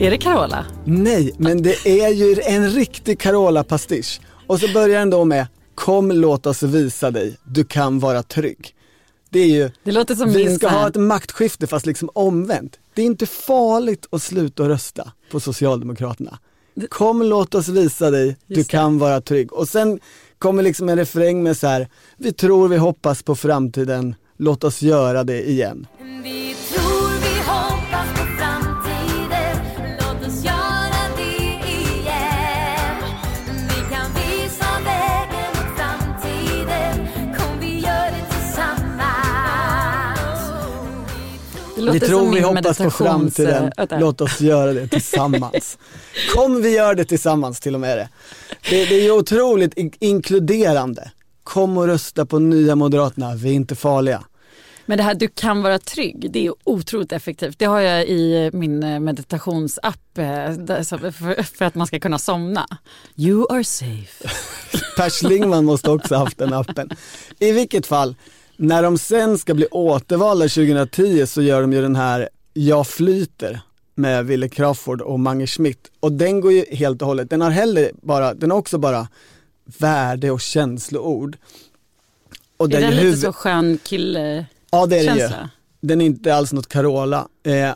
Är 0.00 0.10
det 0.10 0.18
Carola? 0.18 0.66
Nej, 0.84 1.32
men 1.38 1.62
det 1.62 1.86
är 1.86 2.08
ju 2.08 2.40
en 2.46 2.70
riktig 2.70 3.18
Carola-pastisch. 3.20 4.20
Och 4.46 4.60
så 4.60 4.72
börjar 4.72 4.98
den 4.98 5.10
då 5.10 5.24
med 5.24 5.46
Kom 5.74 6.10
låt 6.12 6.46
oss 6.46 6.62
visa 6.62 7.10
dig, 7.10 7.36
du 7.44 7.64
kan 7.64 7.98
vara 7.98 8.22
trygg. 8.22 8.74
Det 9.30 9.38
är 9.40 9.46
ju, 9.46 9.70
Det 9.84 9.92
låter 9.92 10.14
som 10.14 10.32
vi 10.32 10.56
ska 10.56 10.68
ha 10.68 10.88
ett 10.88 10.96
maktskifte 10.96 11.66
fast 11.66 11.86
liksom 11.86 12.10
omvänt. 12.14 12.78
Det 12.94 13.02
är 13.02 13.06
inte 13.06 13.26
farligt 13.26 14.06
att 14.10 14.22
sluta 14.22 14.68
rösta 14.68 15.12
på 15.30 15.40
Socialdemokraterna. 15.40 16.38
Kom 16.88 17.22
låt 17.22 17.54
oss 17.54 17.68
visa 17.68 18.10
dig, 18.10 18.36
du 18.46 18.54
Just 18.54 18.70
det. 18.70 18.72
kan 18.76 18.98
vara 18.98 19.20
trygg. 19.20 19.52
Och 19.52 19.68
sen 19.68 20.00
kommer 20.38 20.62
liksom 20.62 20.88
en 20.88 20.96
refräng 20.96 21.42
med 21.42 21.56
så 21.56 21.66
här, 21.66 21.88
vi 22.16 22.32
tror, 22.32 22.68
vi 22.68 22.76
hoppas 22.76 23.22
på 23.22 23.36
framtiden, 23.36 24.14
låt 24.36 24.64
oss 24.64 24.82
göra 24.82 25.24
det 25.24 25.48
igen. 25.50 25.86
Vi 26.22 26.54
tror, 26.68 26.72
vi 26.72 26.75
Vi 41.92 42.00
tror 42.00 42.34
vi 42.34 42.40
hoppas 42.40 42.78
på 42.78 42.90
framtiden, 42.90 43.72
Vänta. 43.76 43.98
låt 43.98 44.20
oss 44.20 44.40
göra 44.40 44.72
det 44.72 44.88
tillsammans. 44.88 45.78
Kom 46.34 46.62
vi 46.62 46.74
gör 46.76 46.94
det 46.94 47.04
tillsammans 47.04 47.60
till 47.60 47.74
och 47.74 47.80
med 47.80 47.98
det. 47.98 48.08
Det, 48.70 48.84
det 48.84 48.94
är 48.94 49.02
ju 49.02 49.10
otroligt 49.10 49.74
in- 49.78 49.92
inkluderande. 50.00 51.10
Kom 51.42 51.76
och 51.78 51.86
rösta 51.86 52.26
på 52.26 52.38
nya 52.38 52.76
Moderaterna, 52.76 53.34
vi 53.34 53.48
är 53.48 53.54
inte 53.54 53.74
farliga. 53.74 54.24
Men 54.88 54.98
det 54.98 55.04
här 55.04 55.14
du 55.14 55.28
kan 55.28 55.62
vara 55.62 55.78
trygg, 55.78 56.30
det 56.32 56.46
är 56.46 56.52
otroligt 56.64 57.12
effektivt. 57.12 57.58
Det 57.58 57.64
har 57.64 57.80
jag 57.80 58.06
i 58.06 58.50
min 58.52 58.82
eh, 58.82 59.00
meditationsapp 59.00 60.18
eh, 60.18 60.52
för, 61.44 61.64
att 61.64 61.74
man 61.74 61.86
ska 61.86 62.00
kunna 62.00 62.18
somna. 62.18 62.66
You 63.16 63.46
are 63.52 63.64
safe. 63.64 64.28
Per 64.96 65.10
Schlingmann 65.10 65.64
måste 65.64 65.90
också 65.90 66.14
haft 66.14 66.38
den 66.38 66.52
appen. 66.52 66.90
I 67.38 67.52
vilket 67.52 67.86
fall, 67.86 68.14
när 68.56 68.82
de 68.82 68.98
sen 68.98 69.38
ska 69.38 69.54
bli 69.54 69.66
återvalda 69.70 70.48
2010 70.48 71.26
så 71.26 71.42
gör 71.42 71.60
de 71.60 71.72
ju 71.72 71.82
den 71.82 71.96
här 71.96 72.28
Jag 72.52 72.86
flyter 72.86 73.60
med 73.94 74.26
Wille 74.26 74.48
Crawford 74.48 75.00
och 75.00 75.20
Mange 75.20 75.46
Schmidt 75.46 75.90
och 76.00 76.12
den 76.12 76.40
går 76.40 76.52
ju 76.52 76.64
helt 76.70 77.02
och 77.02 77.08
hållet, 77.08 77.30
den 77.30 77.40
har 77.40 77.50
heller 77.50 77.90
bara, 78.02 78.34
den 78.34 78.50
har 78.50 78.58
också 78.58 78.78
bara 78.78 79.08
värde 79.78 80.30
och 80.30 80.40
känsloord. 80.40 81.36
Och 82.56 82.66
Är 82.66 82.80
den 82.80 82.90
lite 82.90 83.02
huvud- 83.02 83.18
så 83.20 83.32
skön 83.32 83.78
kille 83.84 84.46
Ja 84.70 84.86
det 84.86 84.98
är 84.98 85.14
det 85.14 85.20
ju. 85.20 85.28
Den 85.80 86.00
är 86.00 86.04
inte 86.06 86.34
alls 86.34 86.52
något 86.52 86.68
Carola. 86.68 87.28
Eh, 87.46 87.70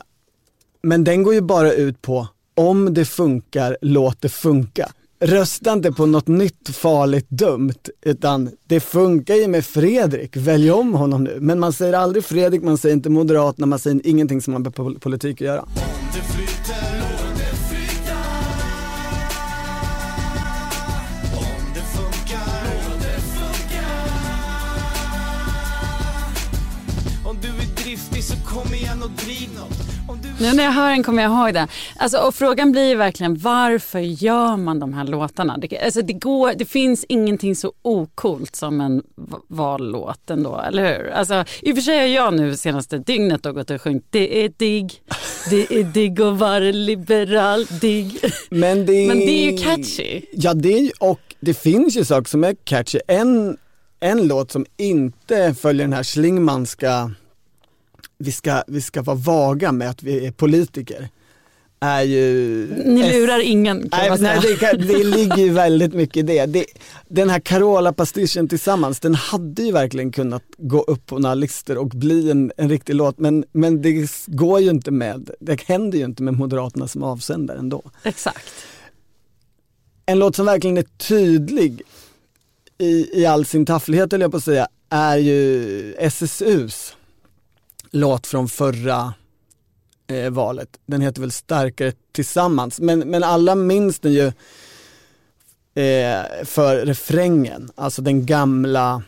men 0.83 1.03
den 1.03 1.23
går 1.23 1.33
ju 1.33 1.41
bara 1.41 1.73
ut 1.73 2.01
på, 2.01 2.27
om 2.55 2.93
det 2.93 3.05
funkar, 3.05 3.77
låt 3.81 4.21
det 4.21 4.29
funka. 4.29 4.91
Rösta 5.23 5.73
inte 5.73 5.91
på 5.91 6.05
något 6.05 6.27
nytt 6.27 6.69
farligt 6.69 7.29
dumt, 7.29 7.73
utan 8.01 8.49
det 8.67 8.79
funkar 8.79 9.35
ju 9.35 9.47
med 9.47 9.65
Fredrik, 9.65 10.37
välj 10.37 10.71
om 10.71 10.93
honom 10.93 11.23
nu. 11.23 11.37
Men 11.41 11.59
man 11.59 11.73
säger 11.73 11.93
aldrig 11.93 12.25
Fredrik, 12.25 12.61
man 12.63 12.77
säger 12.77 12.95
inte 12.95 13.09
Moderaterna, 13.09 13.67
man 13.67 13.79
säger 13.79 14.07
ingenting 14.07 14.41
som 14.41 14.53
har 14.53 14.59
med 14.59 15.01
politik 15.01 15.41
att 15.41 15.47
göra. 15.47 15.65
Nu 30.41 30.53
när 30.53 30.63
jag 30.63 30.71
hör 30.71 30.89
den 30.89 31.03
kommer 31.03 31.23
jag 31.23 31.31
ihåg 31.31 31.53
den. 31.53 31.67
Alltså, 31.95 32.17
och 32.17 32.35
frågan 32.35 32.71
blir 32.71 32.89
ju 32.89 32.95
verkligen 32.95 33.37
varför 33.37 33.99
gör 33.99 34.57
man 34.57 34.79
de 34.79 34.93
här 34.93 35.03
låtarna? 35.03 35.57
Det, 35.57 35.79
alltså, 35.79 36.01
det, 36.01 36.13
går, 36.13 36.53
det 36.57 36.65
finns 36.65 37.05
ingenting 37.09 37.55
så 37.55 37.73
okult 37.81 38.55
som 38.55 38.81
en 38.81 39.03
vallåt 39.47 40.29
ändå, 40.29 40.61
eller 40.67 40.97
hur? 40.97 41.09
Alltså, 41.09 41.45
I 41.61 41.71
och 41.71 41.75
för 41.75 41.81
sig 41.81 41.99
har 41.99 42.05
jag 42.05 42.33
nu 42.33 42.57
senaste 42.57 42.97
dygnet 42.97 43.43
då 43.43 43.51
gått 43.51 43.69
och 43.69 43.81
sjungit 43.81 44.05
det 44.09 44.45
är 44.45 44.51
digg, 44.57 45.01
det 45.49 45.79
är 45.79 45.83
digg 45.83 46.21
att 46.21 46.37
vara 46.37 46.59
liberal, 46.59 47.65
digg. 47.65 48.19
Men 48.49 48.85
det, 48.85 49.07
Men 49.07 49.19
det 49.19 49.47
är 49.47 49.51
ju 49.51 49.57
catchy. 49.57 50.21
Ja, 50.33 50.53
det 50.53 50.79
är, 50.79 50.91
och 50.99 51.35
det 51.39 51.53
finns 51.53 51.97
ju 51.97 52.05
saker 52.05 52.29
som 52.29 52.43
är 52.43 52.55
catchy. 52.63 52.99
En, 53.07 53.57
en 53.99 54.27
låt 54.27 54.51
som 54.51 54.65
inte 54.77 55.53
följer 55.53 55.83
den 55.83 55.93
här 55.93 56.03
Schlingmanska, 56.03 57.11
vi 58.21 58.31
ska, 58.31 58.63
vi 58.67 58.81
ska 58.81 59.01
vara 59.01 59.15
vaga 59.15 59.71
med 59.71 59.89
att 59.89 60.03
vi 60.03 60.25
är 60.25 60.31
politiker. 60.31 61.09
är 61.79 62.01
ju... 62.01 62.67
Ni 62.85 63.13
lurar 63.13 63.39
ingen 63.39 63.89
kan 63.89 63.99
Nej, 63.99 64.09
man 64.09 64.17
säga. 64.17 64.41
nej 64.41 64.57
det, 64.59 64.93
det 64.93 65.03
ligger 65.03 65.37
ju 65.37 65.49
väldigt 65.49 65.93
mycket 65.93 66.17
i 66.17 66.21
det. 66.21 66.45
det 66.45 66.65
den 67.07 67.29
här 67.29 67.39
Carola-pastischen 67.39 68.47
tillsammans, 68.47 68.99
den 68.99 69.15
hade 69.15 69.63
ju 69.63 69.71
verkligen 69.71 70.11
kunnat 70.11 70.43
gå 70.57 70.81
upp 70.81 71.05
på 71.05 71.19
några 71.19 71.35
listor 71.35 71.77
och 71.77 71.87
bli 71.87 72.31
en, 72.31 72.51
en 72.57 72.69
riktig 72.69 72.95
låt 72.95 73.19
men, 73.19 73.45
men 73.51 73.81
det 73.81 74.11
går 74.27 74.59
ju 74.59 74.69
inte 74.69 74.91
med, 74.91 75.29
det 75.39 75.61
händer 75.61 75.97
ju 75.97 76.05
inte 76.05 76.23
med 76.23 76.33
Moderaterna 76.33 76.87
som 76.87 77.03
avsändare 77.03 77.59
ändå. 77.59 77.83
Exakt. 78.03 78.49
En 80.05 80.19
låt 80.19 80.35
som 80.35 80.45
verkligen 80.45 80.77
är 80.77 80.85
tydlig 80.97 81.81
i, 82.77 83.21
i 83.21 83.25
all 83.25 83.45
sin 83.45 83.65
tafflighet 83.65 84.11
höll 84.11 84.21
jag 84.21 84.31
på 84.31 84.37
att 84.37 84.43
säga, 84.43 84.67
är 84.89 85.17
ju 85.17 85.93
SSUs 85.93 86.95
låt 87.91 88.27
från 88.27 88.49
förra 88.49 89.13
eh, 90.07 90.29
valet. 90.29 90.79
Den 90.85 91.01
heter 91.01 91.21
väl 91.21 91.31
Starkare 91.31 91.93
tillsammans, 92.11 92.79
men, 92.79 92.99
men 92.99 93.23
alla 93.23 93.55
minns 93.55 93.99
den 93.99 94.13
ju 94.13 94.27
eh, 95.83 96.23
för 96.43 96.85
refrängen, 96.85 97.71
alltså 97.75 98.01
den 98.01 98.25
gamla 98.25 99.03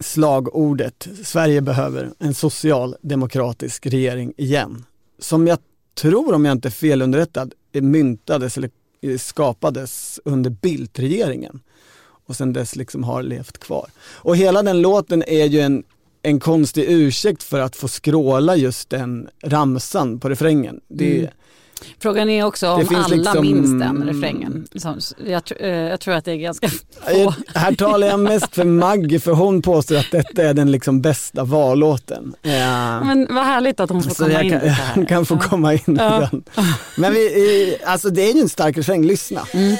slagordet 0.00 1.08
Sverige 1.24 1.60
behöver 1.60 2.10
en 2.18 2.34
socialdemokratisk 2.34 3.86
regering 3.86 4.32
igen. 4.36 4.84
Som 5.18 5.46
jag 5.46 5.58
tror, 5.94 6.34
om 6.34 6.44
jag 6.44 6.52
inte 6.52 6.68
är 6.68 6.70
felunderrättad, 6.70 7.54
eh, 7.72 7.82
myntades 7.82 8.56
eller 8.56 8.70
eh, 9.02 9.18
skapades 9.18 10.20
under 10.24 10.50
Bildt-regeringen 10.50 11.60
och 12.26 12.36
sen 12.36 12.52
dess 12.52 12.76
liksom 12.76 13.04
har 13.04 13.22
levt 13.22 13.58
kvar. 13.58 13.90
Och 13.98 14.36
hela 14.36 14.62
den 14.62 14.82
låten 14.82 15.22
är 15.26 15.44
ju 15.44 15.60
en, 15.60 15.84
en 16.26 16.40
konstig 16.40 16.84
ursäkt 16.88 17.42
för 17.42 17.60
att 17.60 17.76
få 17.76 17.88
skråla 17.88 18.56
just 18.56 18.90
den 18.90 19.28
ramsan 19.44 20.20
på 20.20 20.28
refrängen. 20.28 20.80
Det, 20.88 21.18
Mm. 21.18 21.30
Frågan 22.02 22.30
är 22.30 22.44
också 22.44 22.66
Det 22.66 22.72
om 22.88 22.94
alla 22.96 23.06
liksom- 23.08 23.40
minns 23.40 23.80
den 23.84 24.04
refrängen. 24.04 24.66
Jag, 25.26 25.42
eh, 25.60 25.68
jag 25.68 26.00
tror 26.00 26.14
att 26.14 26.24
det 26.24 26.32
är 26.32 26.36
ganska 26.36 26.68
få. 26.68 27.34
Här 27.54 27.74
talar 27.74 28.06
jag 28.06 28.20
mest 28.20 28.54
för 28.54 28.64
Maggie 28.64 29.20
för 29.20 29.32
hon 29.32 29.62
påstår 29.62 29.96
att 29.96 30.10
detta 30.12 30.42
är 30.42 30.54
den 30.54 30.70
liksom 30.70 31.00
bästa 31.02 31.44
vallåten. 31.44 32.34
Ja. 32.42 33.04
Men 33.04 33.26
vad 33.34 33.44
härligt 33.44 33.80
att 33.80 33.90
hon 33.90 34.02
får 34.02 34.10
Så 34.10 34.24
komma 34.24 34.42
in 34.42 34.50
kan, 34.50 34.60
lite 34.60 34.70
här. 34.70 35.04
kan 35.08 35.26
få 35.26 35.38
komma 35.38 35.72
in 35.74 35.80
Ja. 35.86 36.16
i 36.22 36.28
den. 36.30 36.44
Men 36.96 37.12
vi, 37.12 37.76
alltså 37.86 38.10
det 38.10 38.30
är 38.30 38.34
ju 38.34 38.40
en 38.40 38.48
stark 38.48 38.76
refräng, 38.78 39.04
lyssna. 39.06 39.40
Mm. 39.52 39.76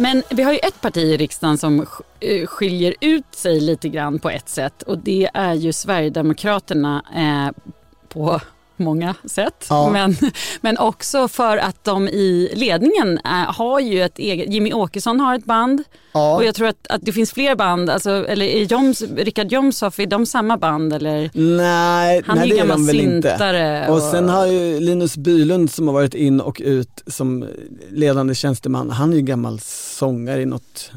Men 0.00 0.22
vi 0.30 0.42
har 0.42 0.52
ju 0.52 0.58
ett 0.58 0.80
parti 0.80 0.96
i 0.96 1.16
riksdagen 1.16 1.58
som 1.58 1.86
eh, 2.20 2.46
skiljer 2.46 2.94
ut 3.00 3.34
sig 3.34 3.60
lite 3.60 3.88
grann 3.88 4.18
på 4.18 4.30
ett 4.30 4.48
sätt 4.48 4.82
och 4.82 4.98
det 4.98 5.30
är 5.34 5.54
ju 5.54 5.72
Sverigedemokraterna 5.72 7.02
eh, 7.16 7.70
på 8.08 8.40
många 8.80 9.14
sätt. 9.24 9.66
Ja. 9.68 9.90
Men, 9.90 10.16
men 10.60 10.78
också 10.78 11.28
för 11.28 11.56
att 11.56 11.84
de 11.84 12.08
i 12.08 12.52
ledningen 12.54 13.18
eh, 13.24 13.30
har 13.54 13.80
ju 13.80 14.02
ett 14.02 14.18
eget, 14.18 14.52
Jimmy 14.52 14.72
Åkesson 14.72 15.20
har 15.20 15.34
ett 15.34 15.44
band 15.44 15.82
Ja. 16.12 16.36
och 16.36 16.44
jag 16.44 16.54
tror 16.54 16.68
att, 16.68 16.86
att 16.88 17.00
det 17.04 17.12
finns 17.12 17.32
fler 17.32 17.54
band, 17.56 17.90
alltså, 17.90 18.10
eller 18.10 18.46
är 18.46 18.62
Joms, 18.64 19.02
Richard 19.16 19.52
Jomshoff, 19.52 19.98
är 20.00 20.06
de 20.06 20.26
samma 20.26 20.56
band 20.56 20.92
eller? 20.92 21.30
Nej, 21.34 22.22
Han 22.26 22.36
är 22.38 22.40
nej 22.40 22.48
ju 22.48 22.54
det 22.54 22.60
är 22.60 22.66
de 22.68 22.86
väl 22.86 23.00
inte. 23.00 23.86
Och 23.88 23.94
och- 23.96 24.02
sen 24.02 24.28
har 24.28 24.46
ju 24.46 24.80
Linus 24.80 25.16
Bylund 25.16 25.70
som 25.70 25.86
har 25.88 25.94
varit 25.94 26.14
in 26.14 26.40
och 26.40 26.60
ut 26.64 27.02
som 27.06 27.46
ledande 27.90 28.34
tjänsteman, 28.34 28.90
han 28.90 29.12
är 29.12 29.16
ju 29.16 29.22
gammal 29.22 29.60
sångare 29.98 30.42
i 30.42 30.46
något 30.46 30.90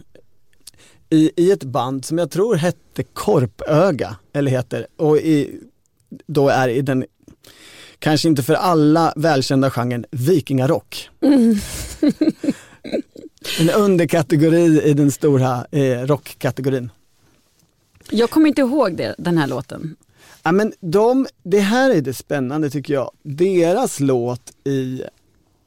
i, 1.10 1.32
i 1.36 1.52
ett 1.52 1.64
band 1.64 2.06
som 2.06 2.18
jag 2.18 2.32
tror 2.32 2.56
hette 2.56 3.04
Korpöga, 3.04 4.16
eller 4.34 4.52
heter, 4.52 4.88
och 4.98 5.18
i, 5.18 5.60
då 6.28 6.50
är 6.50 6.68
i 6.68 6.82
den, 6.82 7.06
kanske 8.04 8.28
inte 8.28 8.44
för 8.44 8.54
alla 8.54 9.14
välkända 9.16 9.72
genren, 9.72 10.06
vikingarock. 10.12 11.10
En 13.60 13.70
underkategori 13.70 14.82
i 14.84 14.94
den 14.94 15.12
stora 15.12 15.66
eh, 15.72 16.00
rockkategorin. 16.00 16.90
Jag 18.10 18.30
kommer 18.30 18.48
inte 18.48 18.62
ihåg 18.62 18.98
det, 18.98 19.16
den 19.18 19.38
här 19.38 19.48
låten. 19.48 19.96
Ja, 20.44 20.52
men 20.52 20.74
de, 20.80 21.28
det 21.44 21.60
här 21.60 21.90
är 21.90 22.02
det 22.02 22.14
spännande 22.14 22.70
tycker 22.70 22.94
jag. 22.94 23.12
Deras 23.24 24.00
låt 24.00 24.52
i 24.64 25.04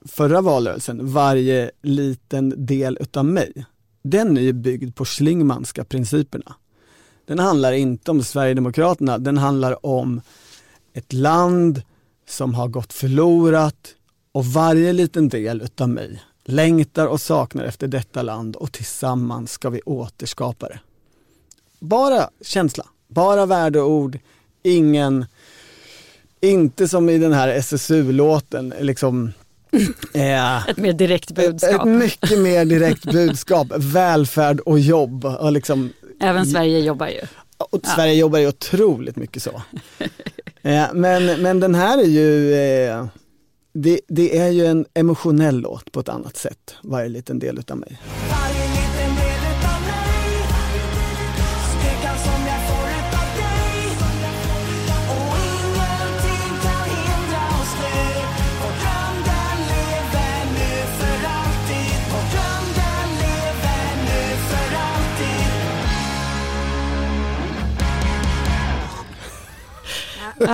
förra 0.05 0.41
valrörelsen, 0.41 1.13
Varje 1.13 1.71
liten 1.83 2.67
del 2.67 2.99
utav 3.01 3.25
mig, 3.25 3.67
den 4.03 4.37
är 4.37 4.43
ju 4.43 4.53
byggd 4.53 4.97
på 4.97 5.05
Schlingmanska 5.05 5.85
principerna. 5.85 6.55
Den 7.27 7.39
handlar 7.39 7.73
inte 7.73 8.11
om 8.11 8.23
Sverigedemokraterna, 8.23 9.19
den 9.19 9.39
handlar 9.39 9.87
om 9.87 10.21
ett 10.93 11.13
land 11.13 11.83
som 12.29 12.55
har 12.55 12.69
gått 12.69 12.93
förlorat 12.93 13.95
och 14.33 14.47
varje 14.47 14.93
liten 14.93 15.29
del 15.29 15.63
utav 15.63 15.89
mig 15.89 16.23
längtar 16.45 17.07
och 17.07 17.21
saknar 17.21 17.65
efter 17.65 17.89
detta 17.89 18.23
land 18.23 18.57
och 18.57 18.73
tillsammans 18.73 19.53
ska 19.53 19.71
vi 19.71 19.81
återskapa 19.85 20.69
det. 20.69 20.81
Bara 21.81 22.31
känsla, 22.43 22.85
bara 23.09 23.47
värdeord, 23.47 24.19
ingen, 24.63 25.27
inte 26.41 26.89
som 26.89 27.09
i 27.09 27.19
den 27.19 27.33
här 27.33 27.49
SSU-låten, 27.49 28.75
liksom 28.81 29.33
eh, 30.15 30.69
Ett 30.69 30.77
mer 30.77 30.93
direkt 30.93 31.31
budskap. 31.31 31.73
ett 31.87 31.93
mycket 31.93 32.39
mer 32.39 32.65
direkt 32.65 33.05
budskap, 33.13 33.67
välfärd 33.77 34.61
och 34.61 34.79
jobb. 34.79 35.25
Och 35.25 35.53
liksom, 35.53 35.93
Även 36.21 36.47
Sverige 36.47 36.79
jobbar 36.79 37.07
ju. 37.09 37.21
Och 37.59 37.87
Sverige 37.87 38.15
jobbar 38.15 38.39
ju 38.39 38.49
otroligt 38.49 39.17
mycket 39.17 39.43
så. 39.43 39.63
Eh, 40.63 40.87
men, 40.95 41.43
men 41.43 41.61
den 41.61 41.75
här 41.75 41.99
är 41.99 42.07
ju, 42.07 42.55
eh, 42.55 43.07
det, 43.73 44.01
det 44.09 44.39
är 44.39 44.49
ju 44.49 44.67
en 44.67 44.87
emotionell 44.95 45.61
låt 45.61 45.93
på 45.93 46.01
ett 46.01 46.09
annat 46.09 46.37
sätt, 46.37 46.75
varje 46.83 47.09
liten 47.09 47.39
del 47.39 47.59
utav 47.59 47.77
mig. 47.77 48.01
Det 70.39 70.47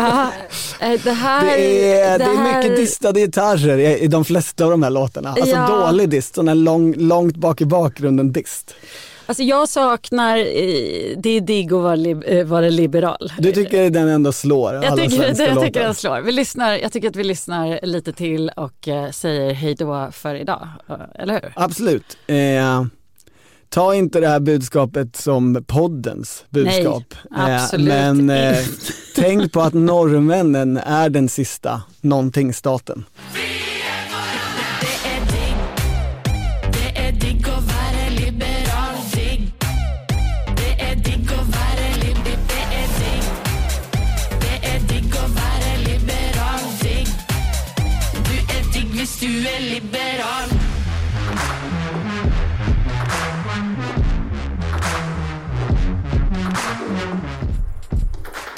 här... 1.13 1.45
Det 1.45 1.95
är, 2.01 2.19
det 2.19 2.25
är 2.25 2.37
här- 2.37 2.57
mycket 2.63 2.77
distade 2.77 3.21
gitarrer 3.21 3.79
i, 3.79 3.99
i 3.99 4.07
de 4.07 4.25
flesta 4.25 4.65
av 4.65 4.71
de 4.71 4.83
här 4.83 4.91
låtarna. 4.91 5.29
Alltså 5.31 5.57
Ja. 5.57 5.67
dålig 5.87 6.09
dist, 6.09 6.35
sån 6.35 6.49
här 6.49 6.55
lång, 6.55 6.95
långt 6.97 7.37
bak 7.37 7.61
i 7.61 7.65
bakgrunden 7.65 8.33
dist. 8.33 8.75
Alltså 9.27 9.43
jag 9.43 9.69
saknar, 9.69 10.39
eh, 10.39 10.45
det 11.17 11.31
är 11.31 11.41
digg 11.41 11.73
att 11.73 11.83
vara, 11.83 12.11
eh, 12.27 12.45
vara 12.47 12.69
liberal. 12.69 13.33
Du 13.39 13.53
tycker 13.53 13.91
den 13.91 14.09
ändå 14.09 14.33
slår 14.33 14.75
Jag 14.75 14.85
alla 14.85 14.97
tycker, 15.03 15.17
svenska 15.17 15.45
jag 15.47 15.61
tycker 15.63 15.81
den 15.81 15.95
slår. 15.95 16.21
Vi 16.21 16.33
lyssnar, 16.33 16.73
jag 16.77 16.93
tycker 16.93 17.09
att 17.09 17.17
vi 17.17 17.25
lyssnar 17.25 17.81
lite 17.87 18.13
till 18.13 18.51
och 18.57 18.89
eh, 18.89 19.11
säger 19.11 19.53
hej 19.53 19.75
då 19.75 20.09
för 20.13 20.35
idag. 20.35 20.69
Eh, 20.89 20.97
Eller 21.23 21.35
hur? 21.35 21.53
Absolut. 21.57 22.17
Eh, 22.27 22.37
ta 23.73 23.95
inte 23.95 24.21
det 24.21 24.29
här 24.29 24.41
budskapet 24.41 25.17
som 25.17 25.65
poddens 25.67 26.45
budskap. 26.51 27.15
Nej, 27.31 27.51
Eh, 27.51 27.63
absolut 27.65 27.89
men 27.89 28.31
eh, 28.31 28.59
tänk 29.17 29.53
på 29.53 29.61
att 29.61 29.75
norrmännen 29.75 30.77
är 30.77 31.09
den 31.11 31.29
sista 31.29 31.83
någonting-staten. 32.01 33.05